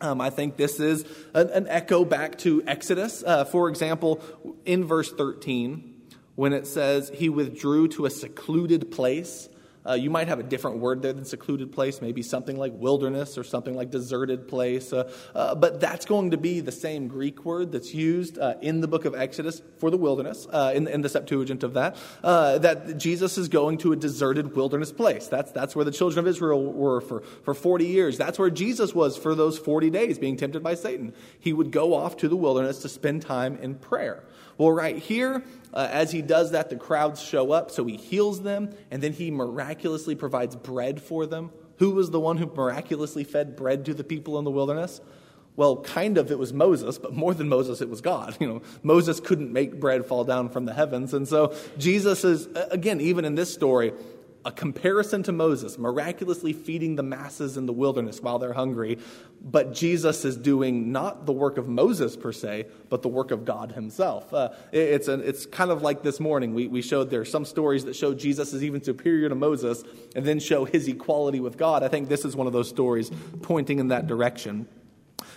um, 0.00 0.20
I 0.20 0.30
think 0.30 0.56
this 0.56 0.78
is 0.78 1.04
an, 1.34 1.48
an 1.50 1.66
echo 1.68 2.04
back 2.04 2.38
to 2.38 2.62
Exodus. 2.66 3.22
Uh, 3.26 3.44
for 3.44 3.68
example, 3.68 4.22
in 4.64 4.84
verse 4.84 5.10
13, 5.12 5.94
when 6.34 6.52
it 6.52 6.66
says, 6.66 7.10
He 7.14 7.28
withdrew 7.28 7.88
to 7.88 8.06
a 8.06 8.10
secluded 8.10 8.90
place. 8.90 9.48
Uh, 9.88 9.94
you 9.94 10.10
might 10.10 10.28
have 10.28 10.38
a 10.38 10.42
different 10.42 10.78
word 10.78 11.02
there 11.02 11.12
than 11.12 11.24
secluded 11.24 11.72
place, 11.72 12.00
maybe 12.00 12.22
something 12.22 12.56
like 12.56 12.72
wilderness 12.74 13.38
or 13.38 13.44
something 13.44 13.74
like 13.74 13.90
deserted 13.90 14.48
place. 14.48 14.92
Uh, 14.92 15.10
uh, 15.34 15.54
but 15.54 15.80
that's 15.80 16.04
going 16.04 16.30
to 16.30 16.36
be 16.36 16.60
the 16.60 16.72
same 16.72 17.08
Greek 17.08 17.44
word 17.44 17.72
that's 17.72 17.94
used 17.94 18.38
uh, 18.38 18.54
in 18.60 18.80
the 18.80 18.88
book 18.88 19.04
of 19.04 19.14
Exodus 19.14 19.62
for 19.78 19.90
the 19.90 19.96
wilderness, 19.96 20.46
uh, 20.50 20.72
in, 20.74 20.88
in, 20.88 21.02
the 21.02 21.08
Septuagint 21.08 21.62
of 21.62 21.74
that, 21.74 21.96
uh, 22.22 22.58
that 22.58 22.98
Jesus 22.98 23.38
is 23.38 23.48
going 23.48 23.78
to 23.78 23.92
a 23.92 23.96
deserted 23.96 24.54
wilderness 24.56 24.92
place. 24.92 25.28
That's, 25.28 25.52
that's 25.52 25.76
where 25.76 25.84
the 25.84 25.90
children 25.90 26.18
of 26.18 26.28
Israel 26.28 26.72
were 26.72 27.00
for, 27.00 27.20
for 27.44 27.54
40 27.54 27.86
years. 27.86 28.18
That's 28.18 28.38
where 28.38 28.50
Jesus 28.50 28.94
was 28.94 29.16
for 29.16 29.34
those 29.34 29.58
40 29.58 29.90
days 29.90 30.18
being 30.18 30.36
tempted 30.36 30.62
by 30.62 30.74
Satan. 30.74 31.14
He 31.38 31.52
would 31.52 31.70
go 31.70 31.94
off 31.94 32.16
to 32.18 32.28
the 32.28 32.36
wilderness 32.36 32.80
to 32.82 32.88
spend 32.88 33.22
time 33.22 33.56
in 33.58 33.76
prayer. 33.76 34.24
Well, 34.58 34.72
right 34.72 34.96
here, 34.96 35.42
uh, 35.74 35.88
as 35.90 36.10
he 36.10 36.22
does 36.22 36.52
that, 36.52 36.70
the 36.70 36.76
crowds 36.76 37.22
show 37.22 37.52
up, 37.52 37.70
so 37.70 37.84
he 37.84 37.96
heals 37.96 38.42
them, 38.42 38.70
and 38.90 39.02
then 39.02 39.12
he 39.12 39.30
miraculously 39.30 40.14
provides 40.14 40.56
bread 40.56 41.00
for 41.00 41.26
them. 41.26 41.50
Who 41.78 41.90
was 41.90 42.10
the 42.10 42.20
one 42.20 42.38
who 42.38 42.46
miraculously 42.46 43.24
fed 43.24 43.56
bread 43.56 43.84
to 43.84 43.94
the 43.94 44.04
people 44.04 44.38
in 44.38 44.44
the 44.44 44.50
wilderness? 44.50 45.00
Well, 45.56 45.78
kind 45.82 46.18
of 46.18 46.30
it 46.30 46.38
was 46.38 46.52
Moses, 46.52 46.98
but 46.98 47.14
more 47.14 47.32
than 47.32 47.48
Moses, 47.48 47.80
it 47.80 47.88
was 47.88 48.00
God. 48.00 48.36
You 48.40 48.48
know, 48.48 48.62
Moses 48.82 49.20
couldn't 49.20 49.52
make 49.52 49.80
bread 49.80 50.06
fall 50.06 50.24
down 50.24 50.50
from 50.50 50.66
the 50.66 50.74
heavens. 50.74 51.14
And 51.14 51.26
so 51.26 51.54
Jesus 51.78 52.24
is, 52.24 52.48
again, 52.70 53.00
even 53.00 53.24
in 53.24 53.34
this 53.34 53.52
story, 53.52 53.92
a 54.46 54.52
comparison 54.52 55.24
to 55.24 55.32
Moses, 55.32 55.76
miraculously 55.76 56.52
feeding 56.52 56.94
the 56.94 57.02
masses 57.02 57.56
in 57.56 57.66
the 57.66 57.72
wilderness 57.72 58.20
while 58.20 58.38
they're 58.38 58.52
hungry. 58.52 58.96
But 59.42 59.74
Jesus 59.74 60.24
is 60.24 60.36
doing 60.36 60.92
not 60.92 61.26
the 61.26 61.32
work 61.32 61.58
of 61.58 61.68
Moses 61.68 62.16
per 62.16 62.30
se, 62.30 62.66
but 62.88 63.02
the 63.02 63.08
work 63.08 63.32
of 63.32 63.44
God 63.44 63.72
himself. 63.72 64.32
Uh, 64.32 64.50
it's, 64.70 65.08
an, 65.08 65.22
it's 65.24 65.46
kind 65.46 65.72
of 65.72 65.82
like 65.82 66.02
this 66.04 66.20
morning. 66.20 66.54
We, 66.54 66.68
we 66.68 66.80
showed 66.80 67.10
there 67.10 67.22
are 67.22 67.24
some 67.24 67.44
stories 67.44 67.86
that 67.86 67.96
show 67.96 68.14
Jesus 68.14 68.52
is 68.52 68.62
even 68.62 68.80
superior 68.80 69.28
to 69.28 69.34
Moses 69.34 69.82
and 70.14 70.24
then 70.24 70.38
show 70.38 70.64
his 70.64 70.86
equality 70.86 71.40
with 71.40 71.58
God. 71.58 71.82
I 71.82 71.88
think 71.88 72.08
this 72.08 72.24
is 72.24 72.36
one 72.36 72.46
of 72.46 72.52
those 72.52 72.68
stories 72.68 73.10
pointing 73.42 73.80
in 73.80 73.88
that 73.88 74.06
direction. 74.06 74.68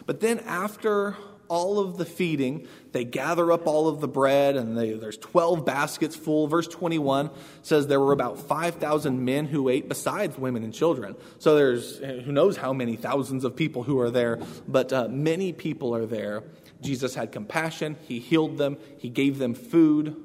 But 0.06 0.20
then 0.20 0.38
after 0.42 1.18
all 1.50 1.80
of 1.80 1.98
the 1.98 2.06
feeding. 2.06 2.68
They 2.92 3.04
gather 3.04 3.52
up 3.52 3.68
all 3.68 3.88
of 3.88 4.00
the 4.00 4.08
bread, 4.08 4.56
and 4.56 4.78
they, 4.78 4.94
there's 4.94 5.18
12 5.18 5.66
baskets 5.66 6.16
full. 6.16 6.48
Verse 6.48 6.68
21 6.68 7.30
says 7.62 7.88
there 7.88 8.00
were 8.00 8.14
about 8.14 8.40
5,000 8.40 9.26
men 9.26 9.46
who 9.46 9.68
ate 9.68 9.90
besides 9.90 10.38
women 10.38 10.64
and 10.64 10.74
children. 10.74 11.16
So 11.40 11.56
there's 11.56 11.98
who 11.98 12.32
knows 12.32 12.58
how 12.58 12.72
many 12.72 12.96
thousands 12.96 13.44
of 13.44 13.56
people 13.56 13.84
who 13.84 14.00
are 14.00 14.10
there, 14.12 14.40
but 14.68 14.94
uh, 14.94 15.08
many 15.10 15.52
people 15.52 15.94
are 15.94 16.06
there. 16.06 16.44
Jesus 16.82 17.16
had 17.16 17.32
compassion, 17.32 17.98
he 18.08 18.20
healed 18.20 18.58
them, 18.58 18.78
he 18.98 19.10
gave 19.10 19.38
them 19.38 19.54
food. 19.54 20.16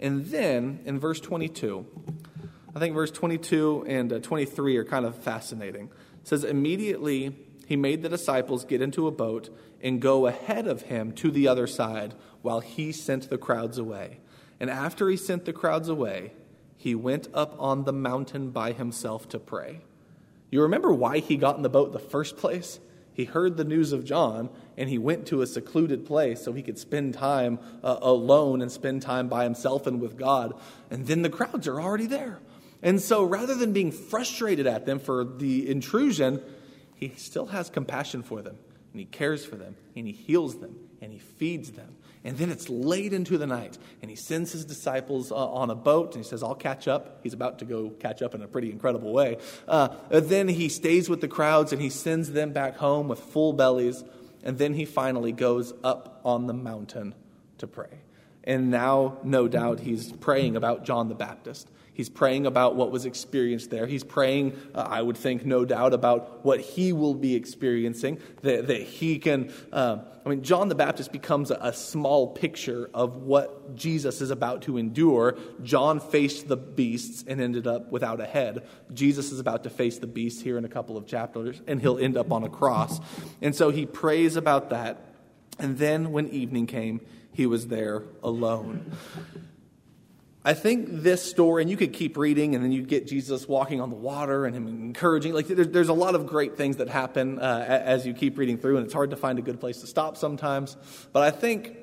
And 0.00 0.26
then 0.26 0.80
in 0.84 0.98
verse 0.98 1.20
22, 1.20 1.86
I 2.74 2.78
think 2.78 2.94
verse 2.94 3.10
22 3.10 3.84
and 3.88 4.12
uh, 4.12 4.18
23 4.20 4.76
are 4.76 4.84
kind 4.84 5.04
of 5.04 5.16
fascinating. 5.16 5.90
It 6.20 6.28
says, 6.28 6.44
Immediately 6.44 7.36
he 7.68 7.76
made 7.76 8.00
the 8.00 8.08
disciples 8.08 8.64
get 8.64 8.80
into 8.80 9.06
a 9.06 9.10
boat 9.10 9.50
and 9.82 10.00
go 10.00 10.26
ahead 10.26 10.66
of 10.66 10.80
him 10.80 11.12
to 11.12 11.30
the 11.30 11.46
other 11.46 11.66
side 11.66 12.14
while 12.40 12.60
he 12.60 12.90
sent 12.92 13.28
the 13.28 13.36
crowds 13.36 13.76
away. 13.76 14.20
And 14.58 14.70
after 14.70 15.10
he 15.10 15.18
sent 15.18 15.44
the 15.44 15.52
crowds 15.52 15.90
away, 15.90 16.32
he 16.78 16.94
went 16.94 17.28
up 17.34 17.54
on 17.58 17.84
the 17.84 17.92
mountain 17.92 18.52
by 18.52 18.72
himself 18.72 19.28
to 19.28 19.38
pray. 19.38 19.82
You 20.50 20.62
remember 20.62 20.94
why 20.94 21.18
he 21.18 21.36
got 21.36 21.58
in 21.58 21.62
the 21.62 21.68
boat 21.68 21.88
in 21.88 21.92
the 21.92 21.98
first 21.98 22.38
place? 22.38 22.80
He 23.12 23.26
heard 23.26 23.58
the 23.58 23.64
news 23.64 23.92
of 23.92 24.02
John 24.02 24.48
and 24.78 24.88
he 24.88 24.96
went 24.96 25.26
to 25.26 25.42
a 25.42 25.46
secluded 25.46 26.06
place 26.06 26.40
so 26.40 26.54
he 26.54 26.62
could 26.62 26.78
spend 26.78 27.12
time 27.12 27.58
uh, 27.84 27.98
alone 28.00 28.62
and 28.62 28.72
spend 28.72 29.02
time 29.02 29.28
by 29.28 29.44
himself 29.44 29.86
and 29.86 30.00
with 30.00 30.16
God. 30.16 30.58
And 30.90 31.06
then 31.06 31.20
the 31.20 31.28
crowds 31.28 31.68
are 31.68 31.78
already 31.78 32.06
there. 32.06 32.38
And 32.82 32.98
so 32.98 33.24
rather 33.24 33.54
than 33.54 33.74
being 33.74 33.92
frustrated 33.92 34.66
at 34.66 34.86
them 34.86 35.00
for 35.00 35.22
the 35.22 35.68
intrusion, 35.68 36.40
he 36.98 37.12
still 37.16 37.46
has 37.46 37.70
compassion 37.70 38.22
for 38.22 38.42
them, 38.42 38.56
and 38.92 39.00
he 39.00 39.06
cares 39.06 39.44
for 39.44 39.56
them, 39.56 39.76
and 39.94 40.06
he 40.06 40.12
heals 40.12 40.58
them, 40.58 40.76
and 41.00 41.12
he 41.12 41.18
feeds 41.18 41.72
them. 41.72 41.94
And 42.24 42.36
then 42.36 42.50
it's 42.50 42.68
late 42.68 43.12
into 43.12 43.38
the 43.38 43.46
night, 43.46 43.78
and 44.02 44.10
he 44.10 44.16
sends 44.16 44.50
his 44.50 44.64
disciples 44.64 45.30
uh, 45.30 45.36
on 45.36 45.70
a 45.70 45.74
boat, 45.76 46.14
and 46.14 46.24
he 46.24 46.28
says, 46.28 46.42
I'll 46.42 46.56
catch 46.56 46.88
up. 46.88 47.20
He's 47.22 47.32
about 47.32 47.60
to 47.60 47.64
go 47.64 47.90
catch 47.90 48.22
up 48.22 48.34
in 48.34 48.42
a 48.42 48.48
pretty 48.48 48.70
incredible 48.72 49.12
way. 49.12 49.38
Uh, 49.68 49.88
then 50.10 50.48
he 50.48 50.68
stays 50.68 51.08
with 51.08 51.20
the 51.20 51.28
crowds, 51.28 51.72
and 51.72 51.80
he 51.80 51.90
sends 51.90 52.32
them 52.32 52.52
back 52.52 52.76
home 52.76 53.06
with 53.06 53.20
full 53.20 53.52
bellies, 53.52 54.02
and 54.42 54.58
then 54.58 54.74
he 54.74 54.84
finally 54.84 55.32
goes 55.32 55.72
up 55.84 56.20
on 56.24 56.48
the 56.48 56.54
mountain 56.54 57.14
to 57.58 57.68
pray. 57.68 58.00
And 58.42 58.70
now, 58.70 59.18
no 59.22 59.46
doubt, 59.46 59.80
he's 59.80 60.10
praying 60.10 60.56
about 60.56 60.84
John 60.84 61.08
the 61.08 61.14
Baptist. 61.14 61.68
He's 61.98 62.08
praying 62.08 62.46
about 62.46 62.76
what 62.76 62.92
was 62.92 63.06
experienced 63.06 63.70
there. 63.70 63.84
He's 63.84 64.04
praying, 64.04 64.56
uh, 64.72 64.86
I 64.88 65.02
would 65.02 65.16
think, 65.16 65.44
no 65.44 65.64
doubt, 65.64 65.92
about 65.92 66.44
what 66.44 66.60
he 66.60 66.92
will 66.92 67.12
be 67.12 67.34
experiencing, 67.34 68.20
that, 68.42 68.68
that 68.68 68.82
he 68.82 69.18
can. 69.18 69.52
Uh, 69.72 69.98
I 70.24 70.28
mean, 70.28 70.44
John 70.44 70.68
the 70.68 70.76
Baptist 70.76 71.10
becomes 71.10 71.50
a, 71.50 71.58
a, 71.60 71.72
small 71.72 72.28
picture 72.28 72.88
of 72.94 73.16
what 73.16 73.74
Jesus 73.74 74.20
is 74.20 74.30
about 74.30 74.62
to 74.62 74.78
endure. 74.78 75.38
John 75.64 75.98
faced 75.98 76.46
the 76.46 76.56
beasts 76.56 77.24
and 77.26 77.40
ended 77.40 77.66
up 77.66 77.90
without 77.90 78.20
a 78.20 78.26
head. 78.26 78.68
Jesus 78.94 79.32
is 79.32 79.40
about 79.40 79.64
to 79.64 79.70
face 79.70 79.98
the 79.98 80.06
beasts 80.06 80.40
here 80.40 80.56
in 80.56 80.64
a 80.64 80.68
couple 80.68 80.96
of 80.96 81.04
chapters, 81.04 81.60
and 81.66 81.80
he'll 81.80 81.98
end 81.98 82.16
up 82.16 82.30
on 82.30 82.44
a 82.44 82.48
cross. 82.48 83.00
And 83.42 83.56
so 83.56 83.70
he 83.70 83.86
prays 83.86 84.36
about 84.36 84.70
that. 84.70 85.02
And 85.58 85.78
then 85.78 86.12
when 86.12 86.28
evening 86.28 86.68
came, 86.68 87.00
he 87.32 87.46
was 87.46 87.66
there 87.66 88.04
alone. 88.22 88.92
I 90.48 90.54
think 90.54 91.02
this 91.02 91.22
story, 91.22 91.60
and 91.60 91.70
you 91.70 91.76
could 91.76 91.92
keep 91.92 92.16
reading, 92.16 92.54
and 92.54 92.64
then 92.64 92.72
you 92.72 92.80
get 92.80 93.06
Jesus 93.06 93.46
walking 93.46 93.82
on 93.82 93.90
the 93.90 93.96
water 93.96 94.46
and 94.46 94.56
him 94.56 94.66
encouraging. 94.66 95.34
Like, 95.34 95.46
there's, 95.46 95.68
there's 95.68 95.90
a 95.90 95.92
lot 95.92 96.14
of 96.14 96.26
great 96.26 96.56
things 96.56 96.78
that 96.78 96.88
happen 96.88 97.38
uh, 97.38 97.66
as 97.68 98.06
you 98.06 98.14
keep 98.14 98.38
reading 98.38 98.56
through, 98.56 98.78
and 98.78 98.86
it's 98.86 98.94
hard 98.94 99.10
to 99.10 99.16
find 99.16 99.38
a 99.38 99.42
good 99.42 99.60
place 99.60 99.82
to 99.82 99.86
stop 99.86 100.16
sometimes. 100.16 100.74
But 101.12 101.22
I 101.22 101.32
think 101.32 101.76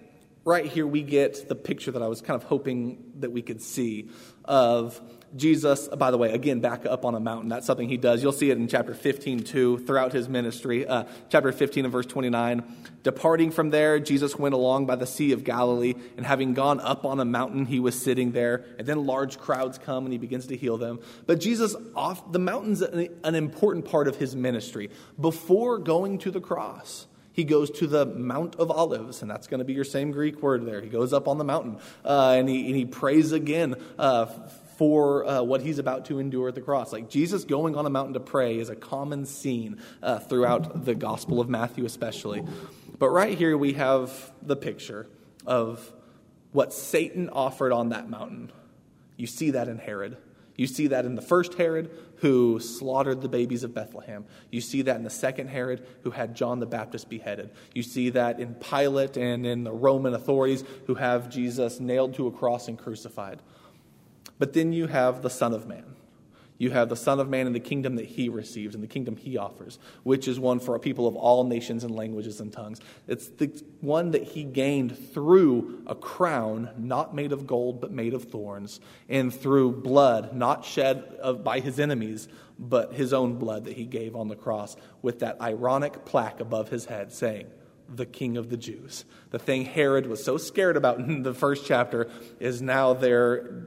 right 0.46 0.66
here 0.66 0.88
we 0.88 1.04
get 1.04 1.48
the 1.48 1.54
picture 1.54 1.92
that 1.92 2.02
I 2.02 2.08
was 2.08 2.22
kind 2.22 2.42
of 2.42 2.44
hoping 2.48 3.12
that 3.20 3.32
we 3.32 3.44
could 3.44 3.62
see 3.62 4.10
of 4.44 5.00
Jesus, 5.36 5.88
by 5.90 6.12
the 6.12 6.18
way, 6.18 6.32
again, 6.32 6.62
back 6.62 6.86
up 6.86 7.04
on 7.04 7.14
a 7.16 7.20
mountain. 7.20 7.50
That's 7.50 7.66
something 7.66 7.90
he 7.90 7.98
does. 7.98 8.24
You'll 8.24 8.32
see 8.32 8.52
it 8.52 8.58
in 8.58 8.68
chapter 8.68 8.94
15, 8.94 9.44
too, 9.44 9.80
throughout 9.80 10.14
his 10.14 10.30
ministry. 10.30 10.88
Uh, 10.88 11.04
chapter 11.30 11.52
15 11.52 11.86
and 11.86 11.92
verse 11.92 12.06
29. 12.06 12.64
Departing 13.04 13.52
from 13.52 13.70
there, 13.70 14.00
Jesus 14.00 14.36
went 14.38 14.56
along 14.56 14.86
by 14.86 14.96
the 14.96 15.06
Sea 15.06 15.34
of 15.34 15.44
Galilee, 15.44 15.94
and 16.18 16.26
having 16.26 16.54
gone 16.54 16.80
up 16.80 17.06
on 17.06 17.20
a 17.20 17.26
mountain, 17.26 17.66
he 17.66 17.80
was 17.80 18.02
sitting 18.02 18.32
there. 18.32 18.66
And 18.80 18.88
then 18.88 19.06
large 19.06 19.38
crowds 19.38 19.78
come 19.78 20.06
and 20.06 20.14
he 20.14 20.18
begins 20.18 20.48
to 20.48 20.58
heal 20.58 20.78
them. 20.78 21.00
But 21.26 21.40
Jesus, 21.40 21.76
off 21.96 22.32
the 22.32 22.40
mountain's 22.40 22.82
an, 22.82 23.10
an 23.24 23.36
important 23.36 23.86
part 23.86 24.08
of 24.08 24.16
his 24.16 24.36
ministry. 24.36 24.90
Before 25.20 25.78
going 25.78 26.20
to 26.20 26.32
the 26.32 26.42
cross, 26.42 27.08
he 27.36 27.44
goes 27.44 27.70
to 27.72 27.88
the 27.88 28.06
Mount 28.06 28.56
of 28.56 28.72
Olives, 28.72 29.22
and 29.22 29.30
that's 29.30 29.48
going 29.48 29.58
to 29.60 29.66
be 29.66 29.74
your 29.74 29.84
same 29.84 30.12
Greek 30.12 30.42
word 30.42 30.66
there. 30.66 30.82
He 30.82 30.88
goes 30.88 31.12
up 31.12 31.28
on 31.28 31.38
the 31.38 31.44
mountain 31.44 31.80
uh, 32.06 32.36
and, 32.38 32.48
he, 32.48 32.68
and 32.68 32.76
he 32.78 32.86
prays 32.86 33.34
again 33.34 33.76
uh, 34.00 34.28
for 34.78 35.26
uh, 35.26 35.42
what 35.42 35.62
he's 35.62 35.80
about 35.80 36.06
to 36.06 36.20
endure 36.20 36.50
at 36.50 36.56
the 36.56 36.62
cross. 36.62 36.92
Like 36.92 37.10
Jesus 37.10 37.44
going 37.44 37.76
on 37.76 37.86
a 37.86 37.90
mountain 37.90 38.14
to 38.14 38.20
pray 38.20 38.58
is 38.58 38.70
a 38.70 38.76
common 38.76 39.26
scene 39.26 39.80
uh, 40.02 40.20
throughout 40.20 40.86
the 40.86 40.96
Gospel 40.96 41.40
of 41.40 41.50
Matthew, 41.50 41.86
especially. 41.86 42.44
But 42.98 43.10
right 43.10 43.38
here 43.38 43.58
we 43.58 43.74
have 43.74 44.32
the 44.42 44.56
picture 44.56 45.08
of 45.46 45.92
what 46.52 46.74
Satan 46.74 47.30
offered 47.30 47.72
on 47.72 47.90
that 47.90 48.10
mountain. 48.10 48.52
You 49.18 49.28
see 49.28 49.52
that 49.52 49.68
in 49.68 49.78
Herod. 49.78 50.18
You 50.58 50.68
see 50.68 50.88
that 50.88 51.06
in 51.06 51.16
the 51.16 51.22
first 51.22 51.56
Herod, 51.56 51.92
who 52.18 52.60
slaughtered 52.62 53.22
the 53.22 53.28
babies 53.28 53.64
of 53.64 53.74
Bethlehem. 53.74 54.26
You 54.52 54.62
see 54.62 54.84
that 54.84 54.96
in 54.96 55.04
the 55.04 55.10
second 55.10 55.50
Herod, 55.50 55.86
who 56.04 56.12
had 56.12 56.34
John 56.34 56.60
the 56.60 56.66
Baptist 56.66 57.10
beheaded. 57.10 57.50
You 57.74 57.84
see 57.84 58.10
that 58.12 58.40
in 58.40 58.56
Pilate 58.56 59.18
and 59.18 59.46
in 59.46 59.66
the 59.66 59.74
Roman 59.74 60.14
authorities, 60.14 60.64
who 60.88 60.96
have 60.96 61.30
Jesus 61.30 61.82
nailed 61.82 62.14
to 62.16 62.28
a 62.28 62.32
cross 62.32 62.70
and 62.70 62.80
crucified. 62.80 63.42
But 64.38 64.54
then 64.54 64.74
you 64.74 64.88
have 64.88 65.22
the 65.22 65.30
Son 65.30 65.54
of 65.54 65.68
Man. 65.68 65.96
You 66.58 66.72
have 66.72 66.88
the 66.88 66.96
Son 66.96 67.20
of 67.20 67.28
Man 67.30 67.48
and 67.48 67.56
the 67.56 67.60
kingdom 67.60 67.96
that 67.98 68.06
he 68.06 68.30
receives 68.30 68.76
and 68.76 68.84
the 68.84 68.88
kingdom 68.88 69.18
he 69.18 69.38
offers, 69.38 69.78
which 70.04 70.28
is 70.28 70.40
one 70.40 70.60
for 70.60 70.76
a 70.76 70.80
people 70.80 71.06
of 71.06 71.16
all 71.16 71.44
nations 71.44 71.84
and 71.84 71.94
languages 71.94 72.40
and 72.40 72.52
tongues. 72.52 72.80
It's 73.08 73.28
the 73.28 73.48
one 73.82 74.12
that 74.12 74.24
he 74.24 74.44
gained 74.44 74.98
through 75.14 75.84
a 75.86 75.96
crown 75.96 76.70
not 76.78 77.14
made 77.14 77.34
of 77.34 77.46
gold 77.46 77.82
but 77.82 77.92
made 77.92 78.14
of 78.14 78.26
thorns, 78.26 78.80
and 79.10 79.34
through 79.34 79.74
blood 79.74 80.34
not 80.34 80.64
shed 80.64 81.20
by 81.44 81.60
his 81.60 81.78
enemies, 81.78 82.30
but 82.58 82.94
his 82.94 83.12
own 83.12 83.36
blood 83.36 83.66
that 83.66 83.76
he 83.76 83.86
gave 83.86 84.16
on 84.16 84.30
the 84.30 84.36
cross, 84.36 84.78
with 85.02 85.20
that 85.20 85.42
ironic 85.42 86.06
plaque 86.06 86.40
above 86.40 86.70
his 86.70 86.86
head 86.86 87.12
saying, 87.12 87.48
the 87.88 88.06
king 88.06 88.38
of 88.38 88.50
the 88.50 88.58
Jews. 88.58 89.06
The 89.32 89.40
thing 89.40 89.66
Herod 89.66 90.08
was 90.08 90.24
so 90.24 90.38
scared 90.38 90.78
about 90.78 91.00
in 91.00 91.24
the 91.24 91.34
first 91.34 91.66
chapter 91.66 92.10
is 92.40 92.62
now 92.62 92.94
there 92.94 93.66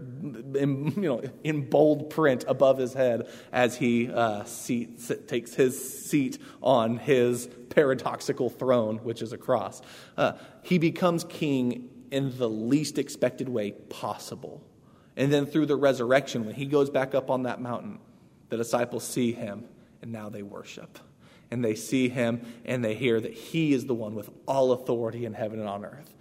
in, 0.56 0.92
you 0.96 1.08
know, 1.08 1.22
in 1.44 1.68
bold 1.68 2.10
print 2.10 2.44
above 2.48 2.78
his 2.78 2.92
head 2.92 3.28
as 3.52 3.76
he 3.76 4.10
uh, 4.10 4.44
seat, 4.44 5.00
takes 5.26 5.54
his 5.54 6.04
seat 6.04 6.38
on 6.62 6.96
his 6.96 7.48
paradoxical 7.70 8.50
throne, 8.50 8.98
which 8.98 9.22
is 9.22 9.32
a 9.32 9.38
cross. 9.38 9.82
Uh, 10.16 10.32
he 10.62 10.78
becomes 10.78 11.24
king 11.24 11.88
in 12.10 12.36
the 12.38 12.48
least 12.48 12.98
expected 12.98 13.48
way 13.48 13.72
possible. 13.72 14.62
And 15.16 15.32
then 15.32 15.46
through 15.46 15.66
the 15.66 15.76
resurrection, 15.76 16.46
when 16.46 16.54
he 16.54 16.66
goes 16.66 16.90
back 16.90 17.14
up 17.14 17.30
on 17.30 17.42
that 17.42 17.60
mountain, 17.60 17.98
the 18.48 18.56
disciples 18.56 19.04
see 19.04 19.32
him 19.32 19.64
and 20.00 20.12
now 20.12 20.28
they 20.28 20.42
worship 20.42 20.98
and 21.50 21.64
they 21.64 21.74
see 21.74 22.08
him 22.08 22.40
and 22.64 22.84
they 22.84 22.94
hear 22.94 23.20
that 23.20 23.32
he 23.32 23.72
is 23.72 23.86
the 23.86 23.94
one 23.94 24.14
with 24.14 24.30
all 24.46 24.72
authority 24.72 25.24
in 25.24 25.34
heaven 25.34 25.58
and 25.60 25.68
on 25.68 25.84
earth. 25.84 26.14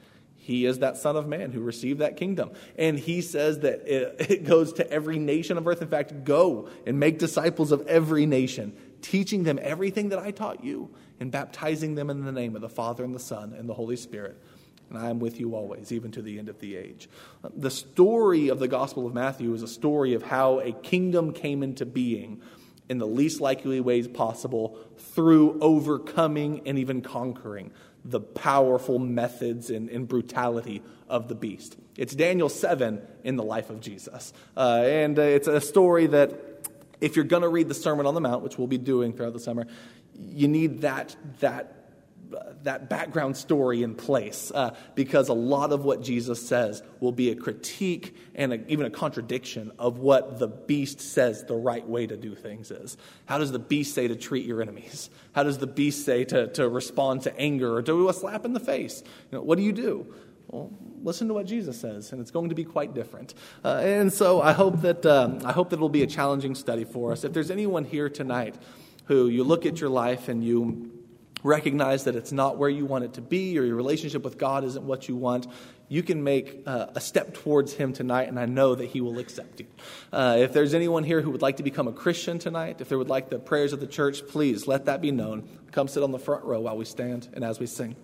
He 0.48 0.66
is 0.66 0.80
that 0.80 0.96
Son 0.96 1.18
of 1.18 1.28
Man 1.28 1.52
who 1.52 1.60
received 1.60 2.00
that 2.00 2.16
kingdom. 2.16 2.52
And 2.78 2.98
he 2.98 3.22
says 3.22 3.60
that 3.60 3.86
it, 3.86 4.16
it, 4.32 4.44
goes 4.46 4.72
to 4.74 4.90
every 4.90 5.20
nation 5.20 5.58
of 5.58 5.68
earth. 5.68 5.82
In 5.82 5.90
fact, 5.90 6.24
go 6.24 6.70
and 6.86 6.98
make 6.98 7.20
disciples 7.20 7.74
of 7.74 7.86
every 7.86 8.26
nation, 8.26 8.74
teaching 9.02 9.44
them 9.44 9.60
everything 9.62 10.08
that 10.10 10.20
I 10.20 10.32
taught 10.32 10.64
you 10.64 10.90
and 11.20 11.34
baptizing 11.34 11.96
them 11.96 12.10
in 12.10 12.24
the 12.24 12.32
name 12.32 12.56
of 12.56 12.62
the 12.62 12.70
Father 12.70 13.04
and 13.04 13.14
the 13.14 13.20
Son 13.20 13.52
and 13.52 13.68
the 13.68 13.74
Holy 13.74 13.98
Spirit. 13.98 14.42
And 14.90 14.98
I 14.98 15.10
am 15.10 15.20
with 15.20 15.38
you 15.38 15.54
always, 15.54 15.92
even 15.92 16.12
to 16.12 16.22
the 16.22 16.40
end 16.40 16.48
of 16.48 16.62
the 16.62 16.78
age. 16.78 17.10
The 17.54 17.70
story 17.70 18.48
of 18.48 18.60
the 18.60 18.70
Gospel 18.70 19.06
of 19.06 19.14
Matthew 19.14 19.54
is 19.54 19.64
a 19.64 19.68
story 19.68 20.14
of 20.14 20.24
how 20.24 20.62
a 20.62 20.72
kingdom 20.72 21.34
came 21.34 21.62
into 21.62 21.86
being 21.86 22.42
in 22.88 23.00
the 23.00 23.08
least 23.08 23.42
likely 23.42 23.82
ways 23.82 24.08
possible 24.08 24.80
through 24.98 25.60
overcoming 25.60 26.62
and 26.66 26.80
even 26.80 27.02
conquering 27.02 27.74
the 28.06 28.20
powerful 28.20 29.00
methods 29.00 29.70
and, 29.70 29.90
and 29.90 30.08
brutality 30.08 30.82
of 31.10 31.28
the 31.28 31.36
beast. 31.36 31.78
It's 31.98 32.14
Daniel 32.14 32.50
7 32.50 33.02
in 33.24 33.36
the 33.36 33.44
life 33.44 33.70
of 33.70 33.82
Jesus. 33.82 34.34
Uh, 34.56 34.84
and 34.86 35.18
uh, 35.18 35.24
it's 35.24 35.48
a 35.48 35.62
story 35.62 36.08
that, 36.08 36.34
if 37.02 37.16
you're 37.16 37.26
going 37.26 37.44
to 37.44 37.50
read 37.50 37.68
the 37.68 37.74
Sermon 37.74 38.06
on 38.06 38.14
the 38.14 38.22
Mount, 38.22 38.44
which 38.44 38.58
we'll 38.58 38.68
be 38.68 38.78
doing 38.78 39.14
throughout 39.14 39.34
the 39.34 39.40
summer, 39.40 39.68
you 40.16 40.48
need 40.48 40.82
that, 40.82 41.16
that 41.40 41.77
that 42.63 42.90
background 42.90 43.38
story 43.38 43.84
in 43.84 43.96
place 43.96 44.52
uh, 44.54 44.76
because 44.96 45.30
a 45.30 45.34
lot 45.34 45.72
of 45.72 45.86
what 45.86 46.02
Jesus 46.02 46.46
says 46.46 46.82
will 47.00 47.12
be 47.12 47.32
a 47.32 47.36
critique 47.36 48.16
and 48.36 48.54
a, 48.54 48.68
even 48.72 48.86
a 48.86 48.90
contradiction 48.90 49.72
of 49.80 50.00
what 50.00 50.40
the 50.40 50.48
beast 50.48 51.00
says 51.00 51.44
the 51.46 51.56
right 51.56 51.88
way 51.88 52.08
to 52.08 52.18
do 52.18 52.36
things 52.36 52.72
is. 52.72 52.98
How 53.26 53.38
does 53.38 53.52
the 53.52 53.60
beast 53.60 53.94
say 53.94 54.08
to 54.08 54.16
treat 54.16 54.46
your 54.46 54.62
enemies? 54.62 55.10
How 55.34 55.44
does 55.44 55.58
the 55.58 55.68
beast 55.68 56.06
say 56.06 56.26
to, 56.26 56.48
to 56.54 56.68
respond 56.68 57.24
to 57.24 57.38
anger 57.38 57.76
or 57.76 57.82
do 57.82 58.10
a 58.10 58.13
slap 58.13 58.46
in 58.46 58.54
the 58.54 58.60
face? 58.60 59.04
You 59.32 59.38
know, 59.38 59.44
what 59.44 59.58
do 59.58 59.63
you 59.63 59.74
do? 59.74 60.13
Well, 60.48 60.72
listen 61.04 61.28
to 61.28 61.34
what 61.34 61.46
Jesus 61.46 61.80
says, 61.80 62.13
and 62.13 62.22
it's 62.22 62.32
going 62.32 62.50
to 62.50 62.56
be 62.56 62.63
quite 62.63 62.94
different. 62.94 63.34
Uh, 63.66 63.82
and 63.84 64.13
so 64.13 64.42
I 64.42 64.54
hope 64.54 64.82
that 64.82 65.06
um, 65.06 65.42
I 65.44 65.52
hope 65.52 65.72
that 65.72 65.76
it'll 65.76 65.90
be 65.90 66.04
a 66.04 66.08
challenging 66.08 66.56
study 66.56 66.86
for 66.86 67.12
us. 67.12 67.26
If 67.26 67.34
there's 67.34 67.52
anyone 67.52 67.84
here 67.84 68.10
tonight 68.10 68.56
who 69.06 69.28
you 69.28 69.44
look 69.44 69.66
at 69.66 69.82
your 69.82 69.90
life 69.90 70.30
and 70.30 70.44
you 70.44 70.97
recognize 71.43 72.06
that 72.06 72.15
it's 72.15 72.32
not 72.32 72.58
where 72.58 72.69
you 72.69 72.86
want 72.86 73.04
it 73.04 73.13
to 73.13 73.21
be 73.21 73.58
or 73.58 73.63
your 73.63 73.76
relationship 73.76 74.23
with 74.23 74.38
God 74.38 74.63
isn't 74.63 74.84
what 74.84 75.08
you 75.08 75.15
want, 75.15 75.47
you 75.89 76.04
can 76.04 76.23
make 76.23 76.63
uh, 76.65 76.88
a 76.95 77.00
step 77.00 77.34
towards 77.34 77.73
Him 77.73 77.93
tonight, 77.93 78.28
and 78.28 78.39
I 78.39 78.45
know 78.45 78.76
that 78.76 78.88
He 78.88 79.02
will 79.02 79.19
accept 79.19 79.60
you. 79.60 79.67
Uh, 80.12 80.38
if 80.39 80.52
there's 80.52 80.73
anyone 80.73 81.04
here 81.04 81.21
who 81.21 81.32
would 81.32 81.41
like 81.41 81.58
to 81.58 81.63
become 81.63 81.88
a 81.88 81.93
Christian 81.93 82.39
tonight, 82.39 82.82
if 82.82 82.89
they 82.89 82.95
would 82.95 83.10
like 83.10 83.30
the 83.30 83.39
prayers 83.39 83.73
of 83.73 83.80
the 83.80 83.88
church, 83.88 84.28
please 84.28 84.67
let 84.67 84.86
that 84.86 85.02
be 85.02 85.12
known. 85.12 85.47
Come 85.71 85.88
sit 85.88 86.04
on 86.04 86.12
the 86.12 86.19
front 86.19 86.43
row 86.43 86.62
while 86.62 86.78
we 86.78 86.86
stand 86.86 87.30
and 87.34 87.43
as 87.43 87.60
we 87.60 87.67
sing. 87.67 87.95